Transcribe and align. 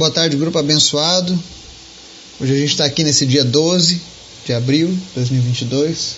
Boa 0.00 0.10
tarde, 0.10 0.34
grupo 0.34 0.58
abençoado. 0.58 1.38
Hoje 2.40 2.54
a 2.54 2.56
gente 2.56 2.70
está 2.70 2.86
aqui 2.86 3.04
nesse 3.04 3.26
dia 3.26 3.44
12 3.44 4.00
de 4.46 4.54
abril 4.54 4.88
de 4.88 5.14
2022. 5.14 6.16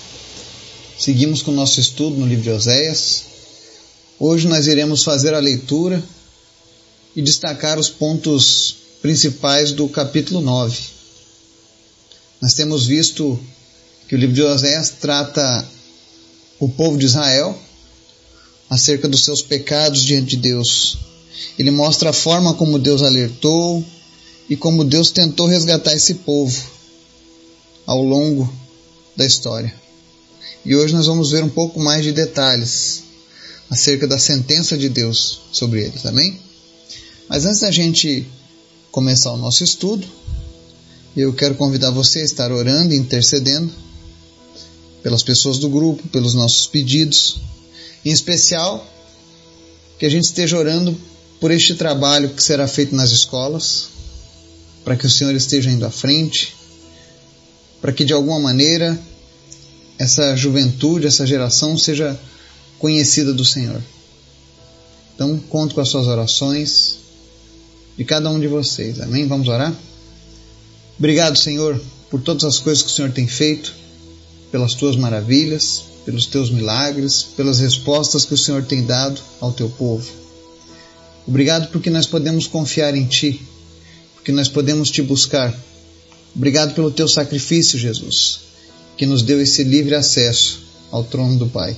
Seguimos 0.96 1.43
com 1.43 1.51
o 1.51 1.54
nosso 1.54 1.80
estudo 1.80 2.14
no 2.16 2.24
livro 2.24 2.45
de 2.45 2.50
Oséias. 2.50 3.24
Hoje 4.21 4.46
nós 4.46 4.68
iremos 4.68 5.03
fazer 5.03 5.34
a 5.34 5.40
leitura 5.40 6.00
e 7.16 7.22
destacar 7.22 7.76
os 7.76 7.88
pontos 7.88 8.76
principais 9.03 9.72
do 9.72 9.88
capítulo 9.88 10.40
9. 10.40 10.78
Nós 12.40 12.54
temos 12.54 12.87
visto 12.87 13.37
que 14.06 14.14
o 14.14 14.19
livro 14.19 14.37
de 14.37 14.42
Oséias 14.42 14.90
trata 14.90 15.69
o 16.60 16.69
povo 16.69 16.96
de 16.96 17.06
Israel 17.06 17.60
acerca 18.70 19.09
dos 19.09 19.24
seus 19.24 19.42
pecados 19.42 20.05
diante 20.05 20.37
de 20.37 20.42
Deus. 20.42 21.12
Ele 21.59 21.70
mostra 21.70 22.11
a 22.11 22.12
forma 22.12 22.55
como 22.55 22.79
Deus 22.79 23.02
alertou 23.02 23.84
e 24.48 24.56
como 24.56 24.85
Deus 24.85 25.11
tentou 25.11 25.47
resgatar 25.47 25.93
esse 25.93 26.15
povo 26.15 26.61
ao 27.87 28.03
longo 28.03 28.53
da 29.16 29.27
história. 29.27 29.75
E 30.65 30.77
hoje 30.77 30.95
nós 30.95 31.07
vamos 31.07 31.30
ver 31.30 31.43
um 31.43 31.49
pouco 31.49 31.80
mais 31.80 32.05
de 32.05 32.13
detalhes 32.13 33.02
acerca 33.69 34.07
da 34.07 34.19
sentença 34.19 34.77
de 34.77 34.89
Deus 34.89 35.41
sobre 35.51 35.83
eles, 35.83 36.05
amém? 36.07 36.39
Mas 37.29 37.47
antes 37.47 37.61
da 37.61 37.71
gente 37.71 38.27
começar 38.91 39.33
o 39.33 39.37
nosso 39.37 39.65
estudo, 39.65 40.07
eu 41.16 41.33
quero 41.33 41.55
convidar 41.55 41.91
você 41.91 42.21
a 42.21 42.24
estar 42.24 42.52
orando 42.52 42.95
e 42.95 42.99
intercedendo 42.99 43.73
pelas 45.02 45.23
pessoas 45.23 45.59
do 45.59 45.69
grupo, 45.69 46.07
pelos 46.09 46.35
nossos 46.35 46.66
pedidos, 46.66 47.41
em 48.05 48.11
especial 48.11 48.87
que 49.99 50.07
a 50.07 50.09
gente 50.09 50.24
esteja 50.24 50.57
orando 50.59 50.97
por 51.42 51.51
este 51.51 51.74
trabalho 51.74 52.28
que 52.28 52.41
será 52.41 52.69
feito 52.69 52.95
nas 52.95 53.10
escolas, 53.10 53.88
para 54.84 54.95
que 54.95 55.05
o 55.05 55.10
Senhor 55.10 55.34
esteja 55.34 55.68
indo 55.68 55.84
à 55.84 55.91
frente, 55.91 56.55
para 57.80 57.93
que 57.93 58.04
de 58.04 58.12
alguma 58.12 58.38
maneira 58.38 58.96
essa 59.99 60.37
juventude, 60.37 61.09
essa 61.09 61.26
geração 61.26 61.76
seja 61.76 62.16
conhecida 62.79 63.32
do 63.32 63.45
Senhor. 63.45 63.82
Então, 65.16 65.36
conto 65.50 65.74
com 65.74 65.80
as 65.80 65.88
suas 65.88 66.06
orações 66.06 66.98
de 67.98 68.04
cada 68.04 68.30
um 68.30 68.38
de 68.38 68.46
vocês. 68.46 69.00
Amém? 69.00 69.27
Vamos 69.27 69.48
orar? 69.48 69.74
Obrigado, 70.96 71.36
Senhor, 71.36 71.82
por 72.08 72.20
todas 72.20 72.44
as 72.44 72.60
coisas 72.60 72.84
que 72.84 72.90
o 72.90 72.94
Senhor 72.94 73.10
tem 73.10 73.27
feito, 73.27 73.74
pelas 74.52 74.74
tuas 74.74 74.94
maravilhas, 74.94 75.82
pelos 76.04 76.24
teus 76.24 76.50
milagres, 76.50 77.24
pelas 77.36 77.58
respostas 77.58 78.24
que 78.24 78.34
o 78.34 78.38
Senhor 78.38 78.62
tem 78.62 78.86
dado 78.86 79.20
ao 79.40 79.50
teu 79.50 79.68
povo. 79.68 80.21
Obrigado 81.26 81.70
porque 81.70 81.88
nós 81.88 82.06
podemos 82.06 82.46
confiar 82.46 82.96
em 82.96 83.06
Ti, 83.06 83.40
porque 84.14 84.32
nós 84.32 84.48
podemos 84.48 84.90
Te 84.90 85.02
buscar. 85.02 85.56
Obrigado 86.34 86.74
pelo 86.74 86.90
Teu 86.90 87.06
sacrifício, 87.06 87.78
Jesus, 87.78 88.40
que 88.96 89.06
nos 89.06 89.22
deu 89.22 89.40
esse 89.40 89.62
livre 89.62 89.94
acesso 89.94 90.60
ao 90.90 91.04
trono 91.04 91.38
do 91.38 91.46
Pai. 91.46 91.76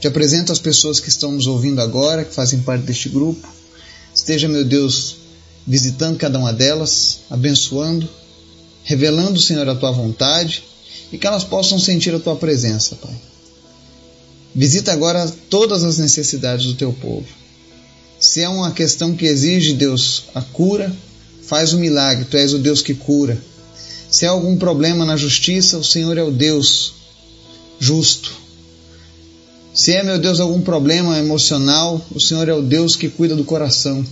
Te 0.00 0.08
apresento 0.08 0.52
as 0.52 0.58
pessoas 0.58 0.98
que 0.98 1.08
estão 1.08 1.32
nos 1.32 1.46
ouvindo 1.46 1.80
agora, 1.80 2.24
que 2.24 2.34
fazem 2.34 2.60
parte 2.60 2.84
deste 2.84 3.08
grupo. 3.08 3.46
Esteja, 4.14 4.48
meu 4.48 4.64
Deus, 4.64 5.16
visitando 5.66 6.18
cada 6.18 6.38
uma 6.38 6.52
delas, 6.52 7.20
abençoando, 7.30 8.08
revelando, 8.82 9.40
Senhor, 9.40 9.68
a 9.68 9.74
Tua 9.74 9.92
vontade 9.92 10.64
e 11.12 11.18
que 11.18 11.26
elas 11.26 11.44
possam 11.44 11.78
sentir 11.78 12.14
a 12.14 12.18
Tua 12.18 12.36
presença, 12.36 12.96
Pai. 12.96 13.14
Visita 14.54 14.92
agora 14.92 15.32
todas 15.48 15.84
as 15.84 15.98
necessidades 15.98 16.66
do 16.66 16.74
Teu 16.74 16.92
povo 16.92 17.45
se 18.18 18.40
é 18.42 18.48
uma 18.48 18.72
questão 18.72 19.14
que 19.14 19.26
exige, 19.26 19.74
Deus, 19.74 20.24
a 20.34 20.40
cura, 20.40 20.94
faz 21.42 21.72
o 21.72 21.78
milagre, 21.78 22.24
tu 22.24 22.36
és 22.36 22.52
o 22.52 22.58
Deus 22.58 22.82
que 22.82 22.94
cura. 22.94 23.38
Se 24.10 24.24
há 24.24 24.30
algum 24.30 24.56
problema 24.56 25.04
na 25.04 25.16
justiça, 25.16 25.78
o 25.78 25.84
Senhor 25.84 26.16
é 26.16 26.22
o 26.22 26.30
Deus 26.30 26.94
justo. 27.78 28.32
Se 29.74 29.92
é, 29.92 30.02
meu 30.02 30.18
Deus, 30.18 30.40
algum 30.40 30.62
problema 30.62 31.18
emocional, 31.18 32.04
o 32.14 32.20
Senhor 32.20 32.48
é 32.48 32.54
o 32.54 32.62
Deus 32.62 32.96
que 32.96 33.10
cuida 33.10 33.36
do 33.36 33.44
coração. 33.44 34.04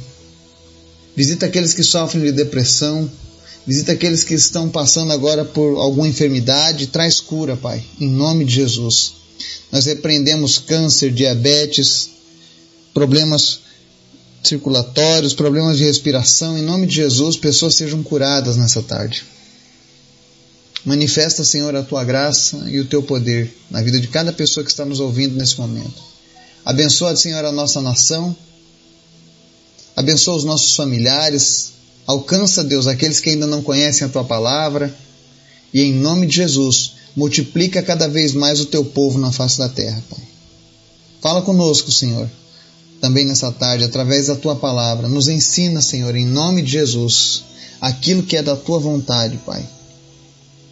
Visita 1.16 1.46
aqueles 1.46 1.72
que 1.72 1.82
sofrem 1.82 2.22
de 2.22 2.32
depressão, 2.32 3.10
visita 3.66 3.92
aqueles 3.92 4.22
que 4.22 4.34
estão 4.34 4.68
passando 4.68 5.12
agora 5.12 5.44
por 5.44 5.78
alguma 5.78 6.06
enfermidade, 6.06 6.88
traz 6.88 7.18
cura, 7.18 7.56
Pai, 7.56 7.82
em 7.98 8.08
nome 8.08 8.44
de 8.44 8.56
Jesus. 8.56 9.14
Nós 9.72 9.86
repreendemos 9.86 10.58
câncer, 10.58 11.10
diabetes, 11.10 12.10
problemas 12.92 13.63
circulatórios, 14.48 15.34
problemas 15.34 15.78
de 15.78 15.84
respiração. 15.84 16.58
Em 16.58 16.62
nome 16.62 16.86
de 16.86 16.96
Jesus, 16.96 17.36
pessoas 17.36 17.74
sejam 17.74 18.02
curadas 18.02 18.56
nessa 18.56 18.82
tarde. 18.82 19.24
Manifesta, 20.84 21.42
Senhor, 21.44 21.74
a 21.74 21.82
tua 21.82 22.04
graça 22.04 22.64
e 22.68 22.78
o 22.78 22.84
teu 22.84 23.02
poder 23.02 23.56
na 23.70 23.82
vida 23.82 23.98
de 23.98 24.08
cada 24.08 24.32
pessoa 24.32 24.62
que 24.62 24.70
está 24.70 24.84
nos 24.84 25.00
ouvindo 25.00 25.34
nesse 25.34 25.58
momento. 25.58 26.02
Abençoa, 26.64 27.16
Senhor, 27.16 27.44
a 27.44 27.52
nossa 27.52 27.80
nação. 27.80 28.36
Abençoa 29.96 30.36
os 30.36 30.44
nossos 30.44 30.76
familiares. 30.76 31.72
Alcança, 32.06 32.62
Deus, 32.62 32.86
aqueles 32.86 33.20
que 33.20 33.30
ainda 33.30 33.46
não 33.46 33.62
conhecem 33.62 34.06
a 34.06 34.10
tua 34.10 34.24
palavra. 34.24 34.94
E 35.72 35.80
em 35.80 35.92
nome 35.92 36.26
de 36.26 36.36
Jesus, 36.36 36.92
multiplica 37.16 37.82
cada 37.82 38.06
vez 38.06 38.34
mais 38.34 38.60
o 38.60 38.66
teu 38.66 38.84
povo 38.84 39.18
na 39.18 39.32
face 39.32 39.58
da 39.58 39.68
terra, 39.68 40.02
Pai. 40.10 40.22
Fala 41.22 41.40
conosco, 41.40 41.90
Senhor 41.90 42.28
também 43.00 43.24
nessa 43.24 43.52
tarde, 43.52 43.84
através 43.84 44.26
da 44.28 44.36
tua 44.36 44.56
palavra. 44.56 45.08
Nos 45.08 45.28
ensina, 45.28 45.82
Senhor, 45.82 46.14
em 46.16 46.26
nome 46.26 46.62
de 46.62 46.72
Jesus, 46.72 47.44
aquilo 47.80 48.22
que 48.22 48.36
é 48.36 48.42
da 48.42 48.56
tua 48.56 48.78
vontade, 48.78 49.38
Pai. 49.44 49.64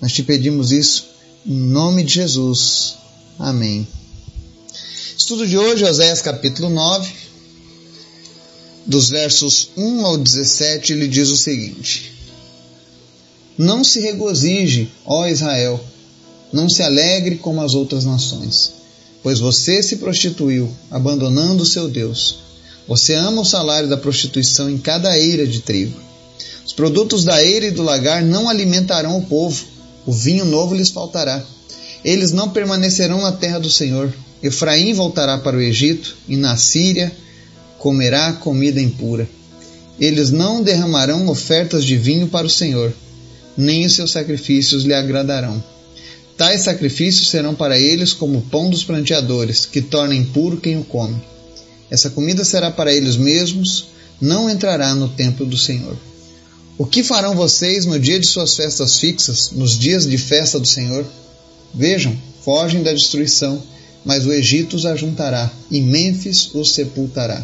Nós 0.01 0.13
te 0.13 0.23
pedimos 0.23 0.73
isso 0.73 1.07
em 1.47 1.55
nome 1.55 2.05
de 2.05 2.15
Jesus. 2.15 2.97
Amém. 3.39 3.87
Estudo 5.17 5.47
de 5.47 5.57
hoje, 5.59 5.85
Oséias 5.85 6.23
capítulo 6.23 6.71
9, 6.71 7.13
dos 8.87 9.11
versos 9.11 9.69
1 9.77 10.07
ao 10.07 10.19
17, 10.19 10.93
ele 10.93 11.07
diz 11.07 11.29
o 11.29 11.37
seguinte: 11.37 12.13
Não 13.57 13.85
se 13.85 14.01
regozije, 14.01 14.91
ó 15.05 15.27
Israel, 15.27 15.83
não 16.53 16.69
se 16.69 16.83
alegre 16.83 17.37
como 17.37 17.61
as 17.61 17.75
outras 17.75 18.05
nações 18.05 18.82
pois 19.23 19.39
você 19.39 19.83
se 19.83 19.97
prostituiu, 19.97 20.71
abandonando 20.91 21.65
seu 21.65 21.89
Deus. 21.89 22.39
Você 22.89 23.15
ama 23.15 23.43
o 23.43 23.45
salário 23.45 23.89
da 23.89 23.97
prostituição 23.97 24.69
em 24.69 24.77
cada 24.77 25.17
eira 25.17 25.47
de 25.47 25.61
trigo. 25.61 25.99
Os 26.67 26.73
produtos 26.73 27.25
da 27.25 27.43
eira 27.43 27.67
e 27.67 27.71
do 27.71 27.83
lagar 27.83 28.23
não 28.23 28.49
alimentarão 28.49 29.17
o 29.19 29.25
povo, 29.25 29.65
o 30.05 30.13
vinho 30.13 30.45
novo 30.45 30.75
lhes 30.75 30.91
faltará. 30.91 31.43
Eles 32.05 32.33
não 32.33 32.51
permanecerão 32.51 33.21
na 33.21 33.33
terra 33.33 33.59
do 33.59 33.71
Senhor. 33.71 34.13
Efraim 34.43 34.93
voltará 34.93 35.39
para 35.39 35.57
o 35.57 35.61
Egito, 35.61 36.17
e 36.29 36.37
na 36.37 36.57
Síria 36.57 37.13
comerá 37.79 38.33
comida 38.33 38.81
impura. 38.81 39.29
Eles 40.01 40.31
não 40.31 40.63
derramarão 40.63 41.29
ofertas 41.29 41.85
de 41.85 41.97
vinho 41.97 42.27
para 42.27 42.47
o 42.47 42.51
Senhor, 42.51 42.93
nem 43.57 43.87
os 43.87 43.95
seus 43.95 44.11
sacrifícios 44.11 44.83
lhe 44.83 44.95
agradarão. 44.95 45.63
Tais 46.43 46.63
sacrifícios 46.63 47.31
serão 47.31 47.55
para 47.55 47.79
eles 47.79 48.13
como 48.13 48.39
o 48.39 48.43
pão 48.43 48.69
dos 48.69 48.83
pranteadores, 48.83 49.65
que 49.65 49.81
torna 49.81 50.13
impuro 50.13 50.57
quem 50.57 50.77
o 50.77 50.83
come. 50.83 51.15
Essa 51.89 52.11
comida 52.11 52.45
será 52.45 52.69
para 52.69 52.93
eles 52.93 53.17
mesmos, 53.17 53.87
não 54.21 54.51
entrará 54.51 54.93
no 54.93 55.09
templo 55.09 55.47
do 55.47 55.57
Senhor. 55.57 55.97
O 56.77 56.85
que 56.85 57.05
farão 57.05 57.37
vocês 57.37 57.87
no 57.87 57.97
dia 57.97 58.19
de 58.19 58.27
suas 58.27 58.57
festas 58.57 58.99
fixas, 58.99 59.53
nos 59.53 59.79
dias 59.79 60.05
de 60.05 60.19
festa 60.19 60.59
do 60.59 60.67
Senhor? 60.67 61.07
Vejam, 61.73 62.13
fogem 62.45 62.83
da 62.83 62.93
destruição, 62.93 63.63
mas 64.05 64.27
o 64.27 64.33
Egito 64.33 64.75
os 64.75 64.85
ajuntará, 64.85 65.49
e 65.71 65.81
Mênfis 65.81 66.51
os 66.55 66.75
sepultará. 66.75 67.41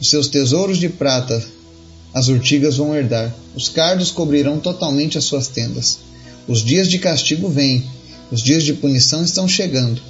Os 0.00 0.08
seus 0.08 0.28
tesouros 0.28 0.78
de 0.78 0.88
prata 0.88 1.44
as 2.14 2.28
urtigas 2.28 2.78
vão 2.78 2.96
herdar, 2.96 3.36
os 3.54 3.68
cardos 3.68 4.10
cobrirão 4.10 4.58
totalmente 4.58 5.18
as 5.18 5.24
suas 5.24 5.46
tendas. 5.46 5.98
Os 6.48 6.64
dias 6.64 6.88
de 6.88 6.98
castigo 6.98 7.46
vêm, 7.46 7.84
os 8.30 8.42
dias 8.42 8.62
de 8.62 8.74
punição 8.74 9.22
estão 9.22 9.48
chegando. 9.48 10.00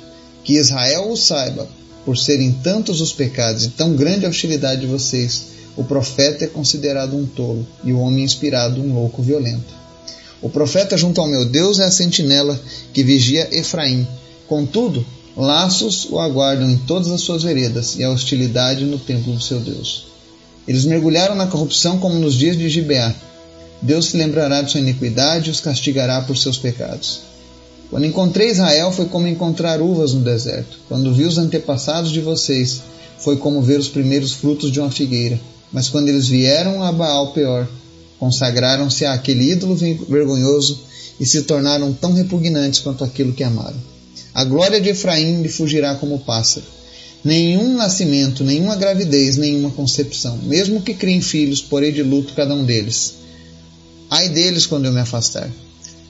Que 0.44 0.54
Israel 0.54 1.10
o 1.10 1.16
saiba, 1.16 1.68
por 2.04 2.16
serem 2.16 2.52
tantos 2.52 3.00
os 3.00 3.12
pecados 3.12 3.64
e 3.64 3.68
tão 3.68 3.94
grande 3.94 4.26
a 4.26 4.28
hostilidade 4.28 4.82
de 4.82 4.86
vocês, 4.86 5.46
o 5.76 5.84
profeta 5.84 6.44
é 6.44 6.48
considerado 6.48 7.16
um 7.16 7.26
tolo 7.26 7.66
e 7.84 7.92
o 7.92 8.00
homem 8.00 8.24
inspirado 8.24 8.80
um 8.80 8.94
louco 8.94 9.22
violento. 9.22 9.80
O 10.42 10.48
profeta 10.48 10.96
junto 10.96 11.20
ao 11.20 11.28
meu 11.28 11.44
Deus 11.44 11.78
é 11.78 11.84
a 11.84 11.90
sentinela 11.90 12.58
que 12.92 13.02
vigia 13.02 13.48
Efraim. 13.52 14.06
Contudo, 14.48 15.04
laços 15.36 16.06
o 16.10 16.18
aguardam 16.18 16.70
em 16.70 16.78
todas 16.78 17.10
as 17.10 17.20
suas 17.20 17.42
veredas 17.42 17.96
e 17.96 18.04
a 18.04 18.10
hostilidade 18.10 18.84
no 18.84 18.98
templo 18.98 19.32
do 19.32 19.42
seu 19.42 19.60
Deus. 19.60 20.06
Eles 20.66 20.84
mergulharam 20.84 21.34
na 21.34 21.46
corrupção 21.46 21.98
como 21.98 22.18
nos 22.18 22.34
dias 22.34 22.56
de 22.56 22.68
Gibeá. 22.68 23.14
Deus 23.82 24.06
se 24.06 24.16
lembrará 24.16 24.62
de 24.62 24.72
sua 24.72 24.80
iniquidade 24.80 25.48
e 25.48 25.50
os 25.50 25.60
castigará 25.60 26.20
por 26.22 26.36
seus 26.36 26.58
pecados. 26.58 27.29
Quando 27.90 28.06
encontrei 28.06 28.50
Israel, 28.50 28.92
foi 28.92 29.06
como 29.06 29.26
encontrar 29.26 29.82
uvas 29.82 30.14
no 30.14 30.20
deserto. 30.20 30.78
Quando 30.88 31.12
vi 31.12 31.24
os 31.24 31.38
antepassados 31.38 32.12
de 32.12 32.20
vocês, 32.20 32.80
foi 33.18 33.36
como 33.36 33.60
ver 33.60 33.80
os 33.80 33.88
primeiros 33.88 34.32
frutos 34.32 34.70
de 34.70 34.78
uma 34.78 34.92
figueira. 34.92 35.38
Mas 35.72 35.88
quando 35.88 36.08
eles 36.08 36.28
vieram 36.28 36.82
a 36.84 36.92
Baal 36.92 37.32
Peor, 37.32 37.68
consagraram-se 38.18 39.04
àquele 39.04 39.50
ídolo 39.50 39.74
vergonhoso 39.74 40.80
e 41.18 41.26
se 41.26 41.42
tornaram 41.42 41.92
tão 41.92 42.12
repugnantes 42.12 42.78
quanto 42.80 43.02
aquilo 43.02 43.32
que 43.32 43.42
amaram. 43.42 43.76
A 44.32 44.44
glória 44.44 44.80
de 44.80 44.90
Efraim 44.90 45.42
lhe 45.42 45.48
fugirá 45.48 45.96
como 45.96 46.20
pássaro. 46.20 46.64
Nenhum 47.24 47.76
nascimento, 47.76 48.44
nenhuma 48.44 48.76
gravidez, 48.76 49.36
nenhuma 49.36 49.70
concepção. 49.70 50.38
Mesmo 50.44 50.80
que 50.80 50.94
criem 50.94 51.20
filhos, 51.20 51.60
porei 51.60 51.90
de 51.90 52.02
luto 52.02 52.34
cada 52.34 52.54
um 52.54 52.64
deles. 52.64 53.14
Ai 54.08 54.28
deles 54.28 54.64
quando 54.64 54.86
eu 54.86 54.92
me 54.92 55.00
afastar. 55.00 55.50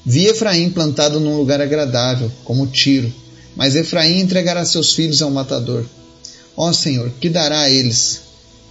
Vi 0.05 0.27
Efraim 0.27 0.71
plantado 0.71 1.21
num 1.21 1.37
lugar 1.37 1.61
agradável, 1.61 2.31
como 2.45 2.67
Tiro, 2.67 3.13
mas 3.55 3.77
Efraim 3.77 4.21
entregará 4.21 4.65
seus 4.65 4.93
filhos 4.95 5.21
ao 5.21 5.31
matador. 5.31 5.85
Ó 6.57 6.73
Senhor, 6.73 7.11
que 7.21 7.29
dará 7.29 7.63
a 7.63 7.71
eles? 7.71 8.23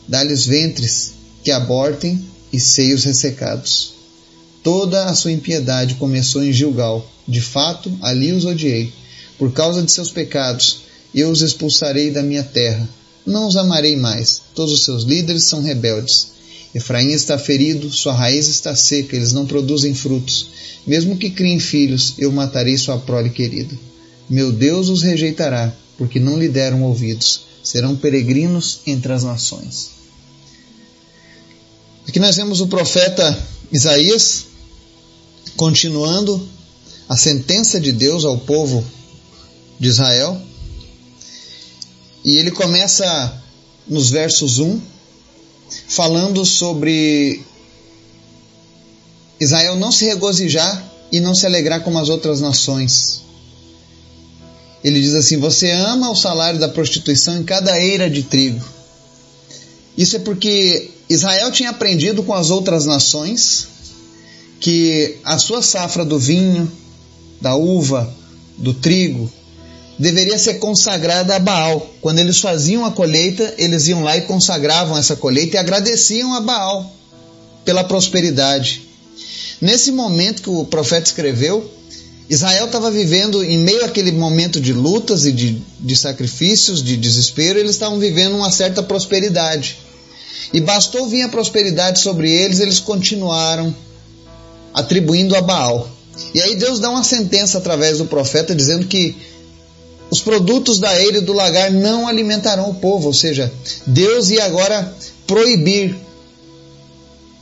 Dá-lhes 0.07 0.45
ventres 0.45 1.13
que 1.43 1.51
abortem 1.51 2.23
e 2.51 2.59
seios 2.59 3.03
ressecados. 3.03 3.93
Toda 4.63 5.05
a 5.05 5.15
sua 5.15 5.31
impiedade 5.31 5.95
começou 5.95 6.43
em 6.43 6.51
Gilgal. 6.51 7.07
De 7.27 7.41
fato, 7.41 7.91
ali 8.01 8.31
os 8.33 8.45
odiei. 8.45 8.91
Por 9.37 9.53
causa 9.53 9.83
de 9.83 9.91
seus 9.91 10.11
pecados, 10.11 10.79
eu 11.13 11.29
os 11.29 11.41
expulsarei 11.41 12.11
da 12.11 12.21
minha 12.21 12.43
terra. 12.43 12.87
Não 13.25 13.47
os 13.47 13.55
amarei 13.55 13.95
mais. 13.95 14.41
Todos 14.53 14.73
os 14.73 14.83
seus 14.83 15.03
líderes 15.03 15.43
são 15.43 15.61
rebeldes. 15.61 16.38
Efraim 16.73 17.09
está 17.09 17.37
ferido, 17.37 17.91
sua 17.91 18.13
raiz 18.13 18.47
está 18.47 18.75
seca, 18.75 19.15
eles 19.15 19.33
não 19.33 19.45
produzem 19.45 19.93
frutos. 19.95 20.47
Mesmo 20.85 21.17
que 21.17 21.29
criem 21.29 21.59
filhos, 21.59 22.13
eu 22.17 22.31
matarei 22.31 22.77
sua 22.77 22.97
prole 22.97 23.29
querida. 23.29 23.75
Meu 24.29 24.51
Deus 24.51 24.89
os 24.89 25.01
rejeitará, 25.01 25.73
porque 25.97 26.19
não 26.19 26.37
lhe 26.37 26.47
deram 26.47 26.83
ouvidos. 26.83 27.41
Serão 27.63 27.95
peregrinos 27.95 28.81
entre 28.85 29.11
as 29.11 29.23
nações. 29.23 29.91
Aqui 32.07 32.19
nós 32.19 32.35
vemos 32.35 32.61
o 32.61 32.67
profeta 32.67 33.37
Isaías 33.71 34.45
continuando 35.55 36.47
a 37.07 37.17
sentença 37.17 37.79
de 37.79 37.91
Deus 37.91 38.23
ao 38.23 38.37
povo 38.37 38.85
de 39.79 39.89
Israel. 39.89 40.39
E 42.23 42.37
ele 42.37 42.51
começa 42.51 43.41
nos 43.87 44.09
versos 44.09 44.59
1 44.59 44.79
falando 45.87 46.45
sobre 46.45 47.41
Israel 49.39 49.75
não 49.75 49.91
se 49.91 50.05
regozijar 50.05 50.83
e 51.11 51.19
não 51.19 51.33
se 51.33 51.45
alegrar 51.45 51.81
como 51.83 51.97
as 51.97 52.09
outras 52.09 52.41
nações. 52.41 53.21
Ele 54.83 55.01
diz 55.01 55.13
assim: 55.13 55.37
Você 55.37 55.71
ama 55.71 56.09
o 56.09 56.15
salário 56.15 56.59
da 56.59 56.69
prostituição 56.69 57.37
em 57.37 57.43
cada 57.43 57.79
eira 57.79 58.09
de 58.09 58.23
trigo. 58.23 58.63
Isso 59.97 60.15
é 60.15 60.19
porque 60.19 60.91
Israel 61.09 61.51
tinha 61.51 61.71
aprendido 61.71 62.23
com 62.23 62.33
as 62.33 62.49
outras 62.49 62.85
nações 62.85 63.67
que 64.59 65.17
a 65.23 65.37
sua 65.37 65.61
safra 65.61 66.05
do 66.05 66.19
vinho, 66.19 66.71
da 67.41 67.55
uva, 67.55 68.13
do 68.57 68.73
trigo, 68.73 69.31
deveria 69.99 70.39
ser 70.39 70.55
consagrada 70.55 71.35
a 71.35 71.39
Baal. 71.39 71.93
Quando 71.99 72.19
eles 72.19 72.39
faziam 72.39 72.85
a 72.85 72.91
colheita, 72.91 73.53
eles 73.57 73.87
iam 73.87 74.01
lá 74.01 74.15
e 74.15 74.21
consagravam 74.21 74.97
essa 74.97 75.15
colheita 75.17 75.57
e 75.57 75.59
agradeciam 75.59 76.33
a 76.33 76.39
Baal 76.39 76.89
pela 77.65 77.83
prosperidade. 77.83 78.87
Nesse 79.59 79.91
momento 79.91 80.41
que 80.41 80.49
o 80.49 80.63
profeta 80.63 81.07
escreveu, 81.07 81.69
Israel 82.29 82.67
estava 82.67 82.89
vivendo 82.89 83.43
em 83.43 83.57
meio 83.57 83.83
àquele 83.83 84.11
momento 84.11 84.61
de 84.61 84.71
lutas 84.71 85.25
e 85.25 85.31
de, 85.33 85.61
de 85.79 85.95
sacrifícios, 85.95 86.81
de 86.81 86.95
desespero, 86.95 87.59
eles 87.59 87.71
estavam 87.71 87.99
vivendo 87.99 88.35
uma 88.35 88.51
certa 88.51 88.81
prosperidade. 88.81 89.79
E 90.53 90.61
bastou 90.61 91.07
vir 91.07 91.23
a 91.23 91.29
prosperidade 91.29 91.99
sobre 91.99 92.31
eles, 92.31 92.59
eles 92.59 92.79
continuaram 92.79 93.75
atribuindo 94.73 95.35
a 95.35 95.41
Baal. 95.41 95.89
E 96.33 96.41
aí 96.41 96.55
Deus 96.55 96.79
dá 96.79 96.89
uma 96.89 97.03
sentença 97.03 97.57
através 97.57 97.97
do 97.97 98.05
profeta 98.05 98.55
dizendo 98.55 98.85
que 98.85 99.15
os 100.11 100.21
produtos 100.21 100.79
da 100.79 100.99
eira 100.99 101.19
e 101.19 101.21
do 101.21 101.33
lagar 101.33 101.71
não 101.71 102.07
alimentarão 102.07 102.69
o 102.69 102.75
povo, 102.75 103.07
ou 103.07 103.13
seja, 103.13 103.51
Deus 103.85 104.29
ia 104.29 104.43
agora 104.43 104.93
proibir 105.27 105.95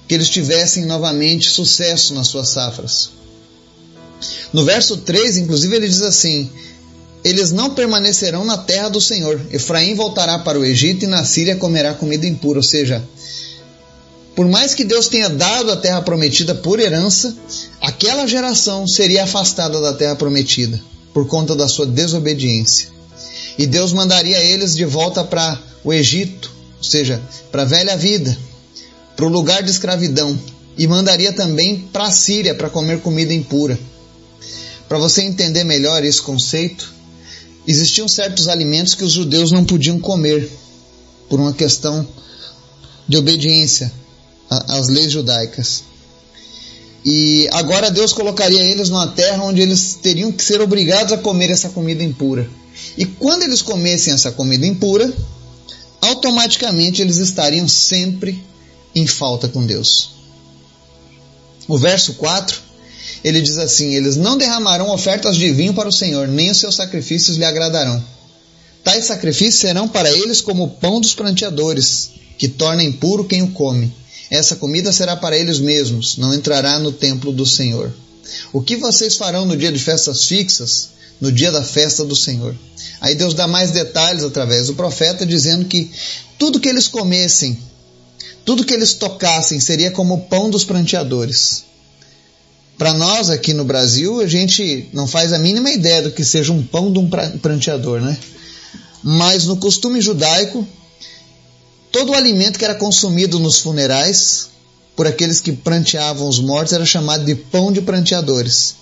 que 0.07 0.13
eles 0.13 0.29
tivessem 0.29 0.85
novamente 0.85 1.49
sucesso 1.49 2.13
nas 2.13 2.27
suas 2.27 2.49
safras. 2.49 3.11
No 4.51 4.65
verso 4.65 4.97
3, 4.97 5.37
inclusive, 5.37 5.75
ele 5.75 5.87
diz 5.87 6.01
assim: 6.01 6.49
Eles 7.23 7.51
não 7.51 7.69
permanecerão 7.69 8.43
na 8.43 8.57
terra 8.57 8.89
do 8.89 8.99
Senhor. 8.99 9.39
Efraim 9.51 9.95
voltará 9.95 10.39
para 10.39 10.59
o 10.59 10.65
Egito 10.65 11.05
e 11.05 11.07
na 11.07 11.23
Síria 11.23 11.55
comerá 11.55 11.93
comida 11.93 12.25
impura. 12.25 12.59
Ou 12.59 12.63
seja, 12.63 13.03
por 14.35 14.47
mais 14.47 14.73
que 14.73 14.83
Deus 14.83 15.07
tenha 15.07 15.29
dado 15.29 15.71
a 15.71 15.77
terra 15.77 16.01
prometida 16.01 16.55
por 16.55 16.79
herança, 16.79 17.35
aquela 17.81 18.25
geração 18.27 18.87
seria 18.87 19.23
afastada 19.23 19.79
da 19.79 19.93
terra 19.93 20.15
prometida 20.15 20.81
por 21.17 21.25
conta 21.25 21.55
da 21.55 21.67
sua 21.67 21.87
desobediência. 21.87 22.89
E 23.57 23.65
Deus 23.65 23.91
mandaria 23.91 24.37
eles 24.37 24.75
de 24.75 24.85
volta 24.85 25.23
para 25.23 25.59
o 25.83 25.91
Egito, 25.91 26.51
ou 26.77 26.83
seja, 26.83 27.19
para 27.51 27.63
a 27.63 27.65
velha 27.65 27.97
vida, 27.97 28.37
para 29.15 29.25
o 29.25 29.27
lugar 29.27 29.63
de 29.63 29.71
escravidão, 29.71 30.39
e 30.77 30.85
mandaria 30.85 31.33
também 31.33 31.79
para 31.91 32.03
a 32.03 32.11
Síria 32.11 32.53
para 32.53 32.69
comer 32.69 33.01
comida 33.01 33.33
impura. 33.33 33.79
Para 34.87 34.99
você 34.99 35.23
entender 35.23 35.63
melhor 35.63 36.03
esse 36.03 36.21
conceito, 36.21 36.93
existiam 37.65 38.07
certos 38.07 38.47
alimentos 38.47 38.93
que 38.93 39.03
os 39.03 39.13
judeus 39.13 39.51
não 39.51 39.65
podiam 39.65 39.99
comer 39.99 40.47
por 41.27 41.39
uma 41.39 41.51
questão 41.51 42.07
de 43.07 43.17
obediência 43.17 43.91
às 44.51 44.87
leis 44.87 45.11
judaicas. 45.11 45.83
E 47.09 47.47
agora 47.53 47.89
Deus 47.89 48.11
colocaria 48.11 48.61
eles 48.61 48.89
numa 48.89 49.07
terra 49.07 49.41
onde 49.41 49.61
eles 49.61 49.93
teriam 49.93 50.29
que 50.29 50.43
ser 50.43 50.59
obrigados 50.59 51.13
a 51.13 51.17
comer 51.17 51.49
essa 51.49 51.69
comida 51.69 52.03
impura. 52.03 52.49
E 52.97 53.05
quando 53.05 53.43
eles 53.43 53.61
comessem 53.61 54.11
essa 54.11 54.29
comida 54.29 54.67
impura, 54.67 55.15
automaticamente 56.01 57.01
eles 57.01 57.15
estariam 57.15 57.65
sempre 57.65 58.43
em 58.93 59.07
falta 59.07 59.47
com 59.47 59.65
Deus. 59.65 60.09
O 61.65 61.77
verso 61.77 62.15
4, 62.15 62.59
ele 63.23 63.39
diz 63.39 63.57
assim: 63.57 63.95
Eles 63.95 64.17
não 64.17 64.37
derramarão 64.37 64.91
ofertas 64.91 65.37
de 65.37 65.49
vinho 65.53 65.73
para 65.73 65.87
o 65.87 65.93
Senhor, 65.93 66.27
nem 66.27 66.51
os 66.51 66.57
seus 66.57 66.75
sacrifícios 66.75 67.37
lhe 67.37 67.45
agradarão. 67.45 68.03
Tais 68.83 69.05
sacrifícios 69.05 69.61
serão 69.61 69.87
para 69.87 70.11
eles 70.11 70.41
como 70.41 70.65
o 70.65 70.69
pão 70.71 70.99
dos 70.99 71.15
pranteadores, 71.15 72.09
que 72.37 72.49
torna 72.49 72.83
impuro 72.83 73.23
quem 73.23 73.43
o 73.43 73.51
come. 73.51 73.93
Essa 74.29 74.55
comida 74.55 74.91
será 74.91 75.15
para 75.15 75.37
eles 75.37 75.59
mesmos, 75.59 76.17
não 76.17 76.33
entrará 76.33 76.79
no 76.79 76.91
templo 76.91 77.31
do 77.31 77.45
Senhor. 77.45 77.93
O 78.51 78.61
que 78.61 78.75
vocês 78.75 79.15
farão 79.15 79.45
no 79.45 79.55
dia 79.55 79.71
de 79.71 79.79
festas 79.79 80.25
fixas, 80.25 80.89
no 81.19 81.31
dia 81.31 81.51
da 81.51 81.63
festa 81.63 82.03
do 82.03 82.15
Senhor? 82.15 82.55
Aí 82.99 83.15
Deus 83.15 83.33
dá 83.33 83.47
mais 83.47 83.71
detalhes 83.71 84.23
através 84.23 84.67
do 84.67 84.75
profeta, 84.75 85.25
dizendo 85.25 85.65
que 85.65 85.89
tudo 86.37 86.59
que 86.59 86.67
eles 86.67 86.87
comessem 86.87 87.57
tudo 88.47 88.63
que 88.63 88.73
eles 88.73 88.93
tocassem 88.93 89.59
seria 89.59 89.91
como 89.91 90.13
o 90.13 90.21
pão 90.21 90.49
dos 90.49 90.63
pranteadores. 90.63 91.65
Para 92.77 92.93
nós 92.93 93.29
aqui 93.29 93.53
no 93.53 93.65
Brasil, 93.65 94.21
a 94.21 94.25
gente 94.25 94.87
não 94.93 95.05
faz 95.05 95.33
a 95.33 95.37
mínima 95.37 95.69
ideia 95.69 96.03
do 96.03 96.11
que 96.11 96.23
seja 96.23 96.53
um 96.53 96.63
pão 96.63 96.89
de 96.89 96.97
um 96.97 97.09
pranteador, 97.09 97.99
né? 97.99 98.17
Mas 99.03 99.43
no 99.43 99.57
costume 99.57 99.99
judaico, 99.99 100.65
todo 101.91 102.11
o 102.11 102.15
alimento 102.15 102.57
que 102.57 102.65
era 102.65 102.75
consumido 102.75 103.39
nos 103.39 103.59
funerais 103.59 104.49
por 104.95 105.07
aqueles 105.07 105.39
que 105.39 105.51
pranteavam 105.51 106.27
os 106.27 106.39
mortos 106.39 106.73
era 106.73 106.85
chamado 106.85 107.23
de 107.23 107.35
pão 107.35 107.71
de 107.71 107.81
pranteadores. 107.81 108.75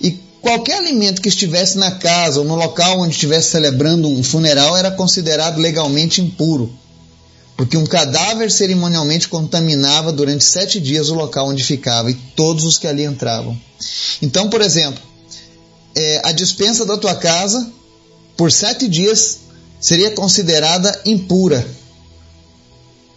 E 0.00 0.12
qualquer 0.40 0.78
alimento 0.78 1.20
que 1.20 1.28
estivesse 1.28 1.76
na 1.76 1.92
casa 1.92 2.38
ou 2.40 2.44
no 2.46 2.54
local 2.54 3.00
onde 3.00 3.14
estivesse 3.14 3.50
celebrando 3.50 4.08
um 4.08 4.22
funeral 4.22 4.76
era 4.76 4.90
considerado 4.90 5.58
legalmente 5.58 6.20
impuro 6.20 6.72
porque 7.56 7.76
um 7.76 7.86
cadáver 7.86 8.50
cerimonialmente 8.50 9.28
contaminava 9.28 10.12
durante 10.12 10.44
sete 10.44 10.80
dias 10.80 11.08
o 11.08 11.14
local 11.14 11.48
onde 11.48 11.62
ficava 11.62 12.10
e 12.10 12.14
todos 12.14 12.64
os 12.64 12.78
que 12.78 12.86
ali 12.86 13.04
entravam. 13.04 13.58
Então, 14.20 14.48
por 14.48 14.60
exemplo, 14.60 15.00
é, 15.94 16.20
a 16.24 16.32
dispensa 16.32 16.84
da 16.84 16.96
tua 16.96 17.14
casa 17.14 17.70
por 18.36 18.50
sete 18.50 18.88
dias 18.88 19.40
seria 19.80 20.10
considerada 20.10 21.00
impura 21.04 21.64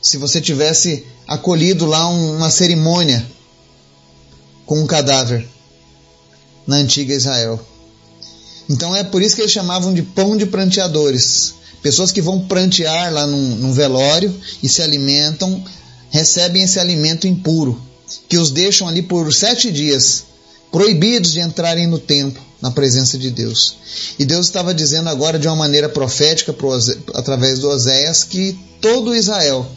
se 0.08 0.16
você 0.16 0.40
tivesse 0.40 1.06
acolhido 1.28 1.86
lá 1.86 2.08
uma 2.08 2.50
cerimônia 2.50 3.28
com 4.66 4.80
um 4.80 4.88
cadáver 4.88 5.46
na 6.66 6.78
antiga 6.78 7.14
Israel. 7.14 7.60
Então 8.70 8.96
é 8.96 9.04
por 9.04 9.22
isso 9.22 9.36
que 9.36 9.42
eles 9.42 9.52
chamavam 9.52 9.94
de 9.94 10.02
pão 10.02 10.38
de 10.38 10.46
pranteadores. 10.46 11.56
Pessoas 11.82 12.14
que 12.14 12.22
vão 12.22 12.48
prantear 12.48 13.12
lá 13.12 13.28
num, 13.28 13.58
num 13.58 13.74
velório 13.74 14.34
e 14.64 14.70
se 14.70 14.82
alimentam, 14.82 15.62
recebem 16.10 16.64
esse 16.64 16.80
alimento 16.80 17.28
impuro, 17.28 17.78
que 18.30 18.38
os 18.38 18.50
deixam 18.50 18.88
ali 18.88 19.02
por 19.02 19.34
sete 19.34 19.70
dias, 19.70 20.24
proibidos 20.72 21.34
de 21.34 21.42
entrarem 21.42 21.86
no 21.86 22.00
templo, 22.00 22.42
na 22.62 22.72
presença 22.72 23.18
de 23.18 23.30
Deus. 23.30 23.76
E 24.18 24.24
Deus 24.24 24.46
estava 24.46 24.74
dizendo 24.74 25.10
agora 25.10 25.38
de 25.38 25.50
uma 25.50 25.56
maneira 25.58 25.90
profética, 25.90 26.56
através 27.14 27.60
do 27.60 27.68
Oséias, 27.68 28.24
que 28.24 28.58
todo 28.80 29.14
Israel 29.14 29.70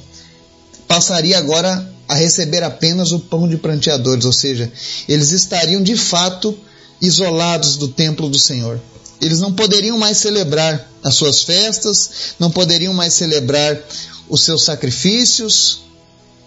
passaria 0.90 1.38
agora 1.38 1.88
a 2.08 2.16
receber 2.16 2.64
apenas 2.64 3.12
o 3.12 3.20
pão 3.20 3.48
de 3.48 3.56
pranteadores, 3.56 4.24
ou 4.24 4.32
seja, 4.32 4.72
eles 5.08 5.30
estariam 5.30 5.80
de 5.80 5.96
fato 5.96 6.58
isolados 7.00 7.76
do 7.76 7.86
templo 7.86 8.28
do 8.28 8.36
Senhor. 8.36 8.80
Eles 9.20 9.38
não 9.38 9.52
poderiam 9.52 9.96
mais 9.96 10.18
celebrar 10.18 10.90
as 11.00 11.14
suas 11.14 11.44
festas, 11.44 12.34
não 12.40 12.50
poderiam 12.50 12.92
mais 12.92 13.14
celebrar 13.14 13.80
os 14.28 14.42
seus 14.42 14.64
sacrifícios 14.64 15.82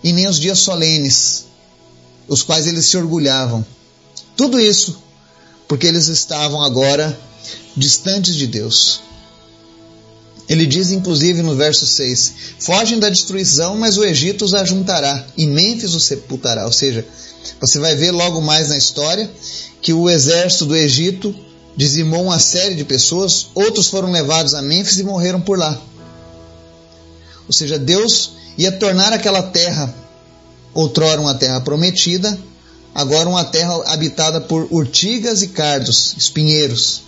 e 0.04 0.12
nem 0.12 0.28
os 0.28 0.38
dias 0.38 0.60
solenes, 0.60 1.46
os 2.28 2.44
quais 2.44 2.68
eles 2.68 2.86
se 2.88 2.98
orgulhavam. 2.98 3.66
Tudo 4.36 4.60
isso 4.60 5.02
porque 5.70 5.88
eles 5.88 6.10
estavam 6.10 6.62
agora 6.62 7.18
distantes 7.78 8.36
de 8.36 8.48
Deus. 8.48 9.00
Ele 10.48 10.66
diz 10.66 10.92
inclusive 10.92 11.42
no 11.42 11.56
verso 11.56 11.86
6: 11.86 12.34
Fogem 12.60 13.00
da 13.00 13.10
destruição, 13.10 13.78
mas 13.78 13.98
o 13.98 14.04
Egito 14.04 14.44
os 14.44 14.54
ajuntará 14.54 15.26
e 15.38 15.46
Mênfis 15.46 15.94
os 15.94 16.06
sepultará. 16.06 16.66
Ou 16.66 16.72
seja, 16.72 17.06
você 17.60 17.80
vai 17.80 17.96
ver 17.96 18.12
logo 18.12 18.42
mais 18.42 18.70
na 18.70 18.78
história 18.78 19.30
que 19.82 19.94
o 19.94 20.10
exército 20.10 20.66
do 20.66 20.76
Egito 20.76 21.34
dizimou 21.76 22.24
uma 22.24 22.40
série 22.40 22.76
de 22.76 22.86
pessoas, 22.86 23.48
outros 23.56 23.88
foram 23.88 24.12
levados 24.12 24.54
a 24.54 24.62
Mênfis 24.62 25.00
e 25.00 25.04
morreram 25.04 25.42
por 25.42 25.58
lá. 25.58 25.80
Ou 27.48 27.54
seja, 27.54 27.80
Deus 27.80 28.34
ia 28.58 28.72
tornar 28.72 29.12
aquela 29.12 29.42
terra, 29.42 29.94
outrora 30.74 31.20
uma 31.20 31.34
terra 31.34 31.60
prometida, 31.62 32.38
agora 32.94 33.28
uma 33.28 33.44
terra 33.44 33.74
habitada 33.88 34.40
por 34.40 34.68
urtigas 34.72 35.42
e 35.42 35.48
cardos, 35.48 36.16
espinheiros, 36.18 37.02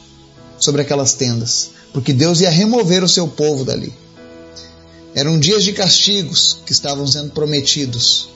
sobre 0.65 0.81
aquelas 0.81 1.13
tendas, 1.13 1.69
porque 1.93 2.11
Deus 2.11 2.41
ia 2.41 2.49
remover 2.49 3.03
o 3.03 3.07
seu 3.07 3.27
povo 3.27 3.63
dali. 3.63 3.93
Eram 5.13 5.39
dias 5.39 5.63
de 5.63 5.71
castigos 5.71 6.57
que 6.65 6.73
estavam 6.73 7.07
sendo 7.07 7.31
prometidos. 7.31 8.27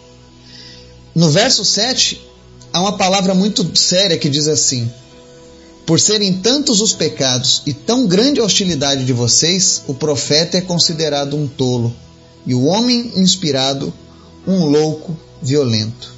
No 1.14 1.30
verso 1.30 1.66
7, 1.66 2.22
há 2.72 2.80
uma 2.80 2.98
palavra 2.98 3.34
muito 3.34 3.76
séria 3.76 4.18
que 4.18 4.30
diz 4.30 4.48
assim: 4.48 4.90
Por 5.86 6.00
serem 6.00 6.34
tantos 6.34 6.80
os 6.80 6.94
pecados 6.94 7.64
e 7.66 7.74
tão 7.74 8.06
grande 8.06 8.40
a 8.40 8.46
hostilidade 8.46 9.04
de 9.04 9.12
vocês, 9.12 9.82
o 9.88 9.94
profeta 9.94 10.58
é 10.58 10.62
considerado 10.62 11.36
um 11.36 11.48
tolo, 11.48 11.94
e 12.46 12.54
o 12.54 12.64
homem 12.66 13.12
inspirado 13.16 13.92
um 14.48 14.66
louco 14.66 15.18
violento. 15.42 16.14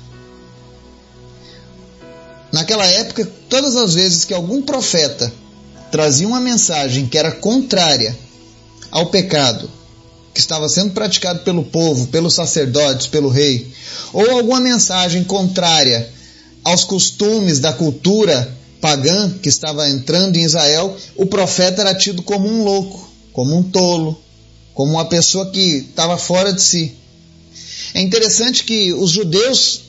Naquela 2.51 2.85
época, 2.85 3.25
todas 3.49 3.77
as 3.77 3.93
vezes 3.93 4.25
que 4.25 4.33
algum 4.33 4.61
profeta 4.61 5.31
trazia 5.91 6.27
uma 6.27 6.39
mensagem 6.39 7.07
que 7.07 7.17
era 7.17 7.31
contrária 7.31 8.17
ao 8.89 9.07
pecado 9.07 9.69
que 10.33 10.39
estava 10.39 10.69
sendo 10.69 10.93
praticado 10.93 11.41
pelo 11.41 11.63
povo, 11.63 12.07
pelos 12.07 12.33
sacerdotes, 12.33 13.07
pelo 13.07 13.29
rei, 13.29 13.71
ou 14.13 14.29
alguma 14.31 14.59
mensagem 14.59 15.23
contrária 15.23 16.09
aos 16.63 16.83
costumes 16.83 17.59
da 17.59 17.73
cultura 17.73 18.57
pagã 18.79 19.29
que 19.41 19.49
estava 19.49 19.89
entrando 19.89 20.37
em 20.37 20.43
Israel, 20.43 20.95
o 21.15 21.25
profeta 21.25 21.81
era 21.81 21.93
tido 21.93 22.21
como 22.21 22.47
um 22.47 22.63
louco, 22.63 23.09
como 23.33 23.55
um 23.55 23.63
tolo, 23.63 24.17
como 24.73 24.93
uma 24.93 25.05
pessoa 25.05 25.51
que 25.51 25.85
estava 25.89 26.17
fora 26.17 26.53
de 26.53 26.61
si. 26.61 26.95
É 27.93 28.01
interessante 28.01 28.63
que 28.63 28.93
os 28.93 29.11
judeus, 29.11 29.81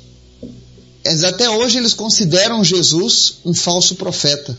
até 1.27 1.49
hoje, 1.49 1.79
eles 1.79 1.95
consideram 1.95 2.65
Jesus 2.65 3.39
um 3.45 3.55
falso 3.55 3.95
profeta. 3.95 4.59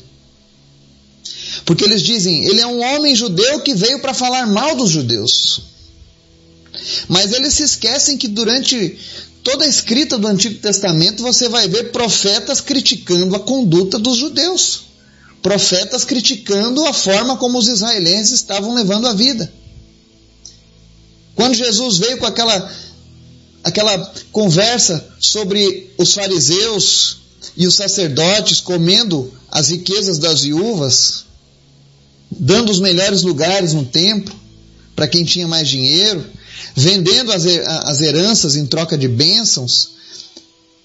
Porque 1.65 1.83
eles 1.83 2.01
dizem, 2.01 2.45
ele 2.45 2.59
é 2.59 2.67
um 2.67 2.81
homem 2.81 3.15
judeu 3.15 3.61
que 3.61 3.73
veio 3.73 3.99
para 3.99 4.13
falar 4.13 4.45
mal 4.45 4.75
dos 4.75 4.89
judeus. 4.89 5.61
Mas 7.07 7.31
eles 7.31 7.53
se 7.53 7.63
esquecem 7.63 8.17
que 8.17 8.27
durante 8.27 8.97
toda 9.43 9.63
a 9.63 9.67
escrita 9.67 10.17
do 10.17 10.27
Antigo 10.27 10.59
Testamento 10.59 11.21
você 11.21 11.47
vai 11.47 11.67
ver 11.67 11.91
profetas 11.91 12.59
criticando 12.59 13.35
a 13.35 13.39
conduta 13.39 13.97
dos 13.97 14.17
judeus. 14.17 14.83
Profetas 15.41 16.05
criticando 16.05 16.85
a 16.85 16.93
forma 16.93 17.37
como 17.37 17.57
os 17.57 17.67
israelenses 17.67 18.35
estavam 18.35 18.73
levando 18.73 19.07
a 19.07 19.13
vida. 19.13 19.51
Quando 21.35 21.55
Jesus 21.55 21.97
veio 21.97 22.17
com 22.17 22.25
aquela, 22.25 22.71
aquela 23.63 24.13
conversa 24.31 25.05
sobre 25.19 25.93
os 25.97 26.13
fariseus 26.13 27.17
e 27.57 27.67
os 27.67 27.75
sacerdotes 27.75 28.59
comendo 28.59 29.33
as 29.49 29.69
riquezas 29.69 30.17
das 30.17 30.41
viúvas, 30.41 31.25
dando 32.39 32.71
os 32.71 32.79
melhores 32.79 33.21
lugares 33.21 33.73
no 33.73 33.85
templo 33.85 34.33
para 34.95 35.07
quem 35.07 35.23
tinha 35.23 35.47
mais 35.47 35.67
dinheiro, 35.67 36.23
vendendo 36.75 37.31
as, 37.31 37.45
as 37.45 38.01
heranças 38.01 38.55
em 38.55 38.65
troca 38.65 38.97
de 38.97 39.07
bênçãos. 39.07 39.93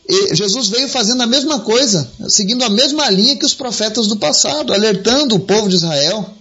E 0.08 0.34
Jesus 0.34 0.68
veio 0.68 0.88
fazendo 0.88 1.22
a 1.22 1.26
mesma 1.26 1.60
coisa, 1.60 2.10
seguindo 2.28 2.64
a 2.64 2.70
mesma 2.70 3.10
linha 3.10 3.36
que 3.36 3.44
os 3.44 3.52
profetas 3.52 4.06
do 4.06 4.16
passado, 4.16 4.72
alertando 4.72 5.34
o 5.34 5.40
povo 5.40 5.68
de 5.68 5.76
Israel 5.76 6.34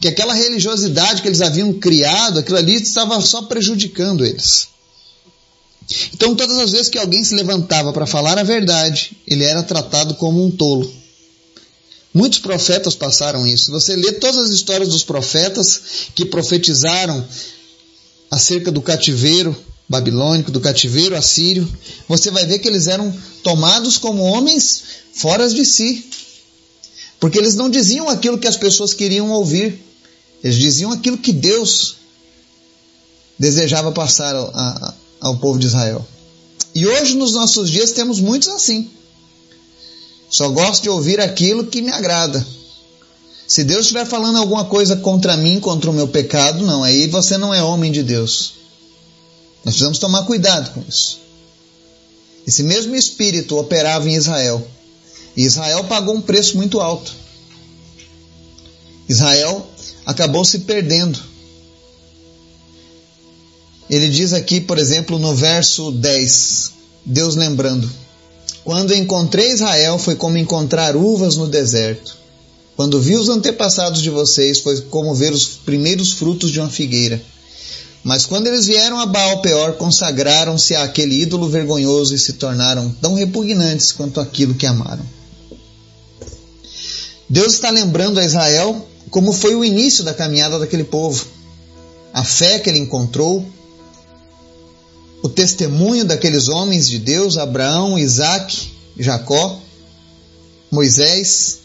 que 0.00 0.08
aquela 0.08 0.34
religiosidade 0.34 1.22
que 1.22 1.28
eles 1.28 1.40
haviam 1.40 1.72
criado, 1.72 2.38
aquilo 2.38 2.58
ali 2.58 2.74
estava 2.74 3.18
só 3.22 3.42
prejudicando 3.42 4.22
eles. 4.22 4.68
Então, 6.12 6.34
todas 6.34 6.58
as 6.58 6.72
vezes 6.72 6.88
que 6.90 6.98
alguém 6.98 7.24
se 7.24 7.34
levantava 7.34 7.90
para 7.90 8.06
falar 8.06 8.38
a 8.38 8.42
verdade, 8.42 9.16
ele 9.26 9.44
era 9.44 9.62
tratado 9.62 10.14
como 10.16 10.44
um 10.44 10.50
tolo. 10.50 10.92
Muitos 12.14 12.38
profetas 12.38 12.94
passaram 12.94 13.44
isso. 13.44 13.72
Você 13.72 13.96
lê 13.96 14.12
todas 14.12 14.38
as 14.46 14.50
histórias 14.50 14.88
dos 14.88 15.02
profetas 15.02 15.80
que 16.14 16.24
profetizaram 16.24 17.26
acerca 18.30 18.70
do 18.70 18.80
cativeiro 18.80 19.54
babilônico, 19.88 20.50
do 20.50 20.60
cativeiro 20.60 21.16
assírio, 21.16 21.68
você 22.08 22.30
vai 22.30 22.46
ver 22.46 22.58
que 22.58 22.68
eles 22.68 22.86
eram 22.86 23.14
tomados 23.42 23.98
como 23.98 24.22
homens 24.22 24.82
fora 25.12 25.48
de 25.48 25.64
si. 25.64 26.04
Porque 27.20 27.38
eles 27.38 27.54
não 27.54 27.70
diziam 27.70 28.08
aquilo 28.08 28.38
que 28.38 28.46
as 28.46 28.56
pessoas 28.56 28.94
queriam 28.94 29.30
ouvir. 29.30 29.78
Eles 30.42 30.56
diziam 30.56 30.92
aquilo 30.92 31.18
que 31.18 31.32
Deus 31.32 31.96
desejava 33.38 33.92
passar 33.92 34.34
ao, 34.34 34.94
ao 35.20 35.38
povo 35.38 35.58
de 35.58 35.66
Israel. 35.66 36.06
E 36.74 36.86
hoje, 36.86 37.16
nos 37.16 37.32
nossos 37.32 37.70
dias, 37.70 37.92
temos 37.92 38.20
muitos 38.20 38.48
assim. 38.48 38.90
Só 40.30 40.48
gosto 40.48 40.82
de 40.82 40.88
ouvir 40.88 41.20
aquilo 41.20 41.66
que 41.66 41.82
me 41.82 41.90
agrada. 41.90 42.44
Se 43.46 43.62
Deus 43.62 43.82
estiver 43.82 44.06
falando 44.06 44.38
alguma 44.38 44.64
coisa 44.64 44.96
contra 44.96 45.36
mim, 45.36 45.60
contra 45.60 45.90
o 45.90 45.94
meu 45.94 46.08
pecado, 46.08 46.64
não, 46.64 46.82
aí 46.82 47.06
você 47.06 47.36
não 47.36 47.52
é 47.52 47.62
homem 47.62 47.92
de 47.92 48.02
Deus. 48.02 48.54
Nós 49.64 49.74
precisamos 49.74 49.98
tomar 49.98 50.24
cuidado 50.24 50.72
com 50.72 50.82
isso. 50.88 51.20
Esse 52.46 52.62
mesmo 52.62 52.94
espírito 52.94 53.56
operava 53.58 54.08
em 54.08 54.14
Israel. 54.14 54.66
E 55.36 55.42
Israel 55.42 55.84
pagou 55.84 56.14
um 56.14 56.20
preço 56.20 56.56
muito 56.56 56.80
alto. 56.80 57.12
Israel 59.08 59.66
acabou 60.06 60.44
se 60.44 60.60
perdendo. 60.60 61.18
Ele 63.88 64.08
diz 64.08 64.32
aqui, 64.32 64.60
por 64.60 64.78
exemplo, 64.78 65.18
no 65.18 65.34
verso 65.34 65.90
10, 65.92 66.72
Deus 67.04 67.36
lembrando: 67.36 67.90
quando 68.64 68.94
encontrei 68.94 69.52
Israel, 69.52 69.98
foi 69.98 70.16
como 70.16 70.38
encontrar 70.38 70.96
uvas 70.96 71.36
no 71.36 71.46
deserto. 71.46 72.16
Quando 72.76 73.00
vi 73.00 73.14
os 73.14 73.28
antepassados 73.28 74.02
de 74.02 74.10
vocês, 74.10 74.60
foi 74.60 74.80
como 74.82 75.14
ver 75.14 75.32
os 75.32 75.46
primeiros 75.46 76.12
frutos 76.12 76.50
de 76.50 76.58
uma 76.58 76.70
figueira. 76.70 77.22
Mas 78.02 78.26
quando 78.26 78.46
eles 78.46 78.66
vieram 78.66 78.98
a 78.98 79.06
Baal 79.06 79.40
Peor, 79.40 79.74
consagraram-se 79.74 80.74
àquele 80.74 81.22
ídolo 81.22 81.48
vergonhoso 81.48 82.14
e 82.14 82.18
se 82.18 82.34
tornaram 82.34 82.90
tão 83.00 83.14
repugnantes 83.14 83.92
quanto 83.92 84.20
aquilo 84.20 84.54
que 84.54 84.66
amaram. 84.66 85.04
Deus 87.28 87.54
está 87.54 87.70
lembrando 87.70 88.18
a 88.20 88.24
Israel 88.24 88.86
como 89.10 89.32
foi 89.32 89.54
o 89.54 89.64
início 89.64 90.02
da 90.04 90.12
caminhada 90.12 90.58
daquele 90.58 90.84
povo. 90.84 91.24
A 92.12 92.24
fé 92.24 92.58
que 92.58 92.68
ele 92.68 92.78
encontrou, 92.78 93.44
o 95.24 95.28
testemunho 95.30 96.04
daqueles 96.04 96.50
homens 96.50 96.86
de 96.86 96.98
Deus, 96.98 97.38
Abraão, 97.38 97.98
Isaac, 97.98 98.70
Jacó, 98.98 99.58
Moisés, 100.70 101.60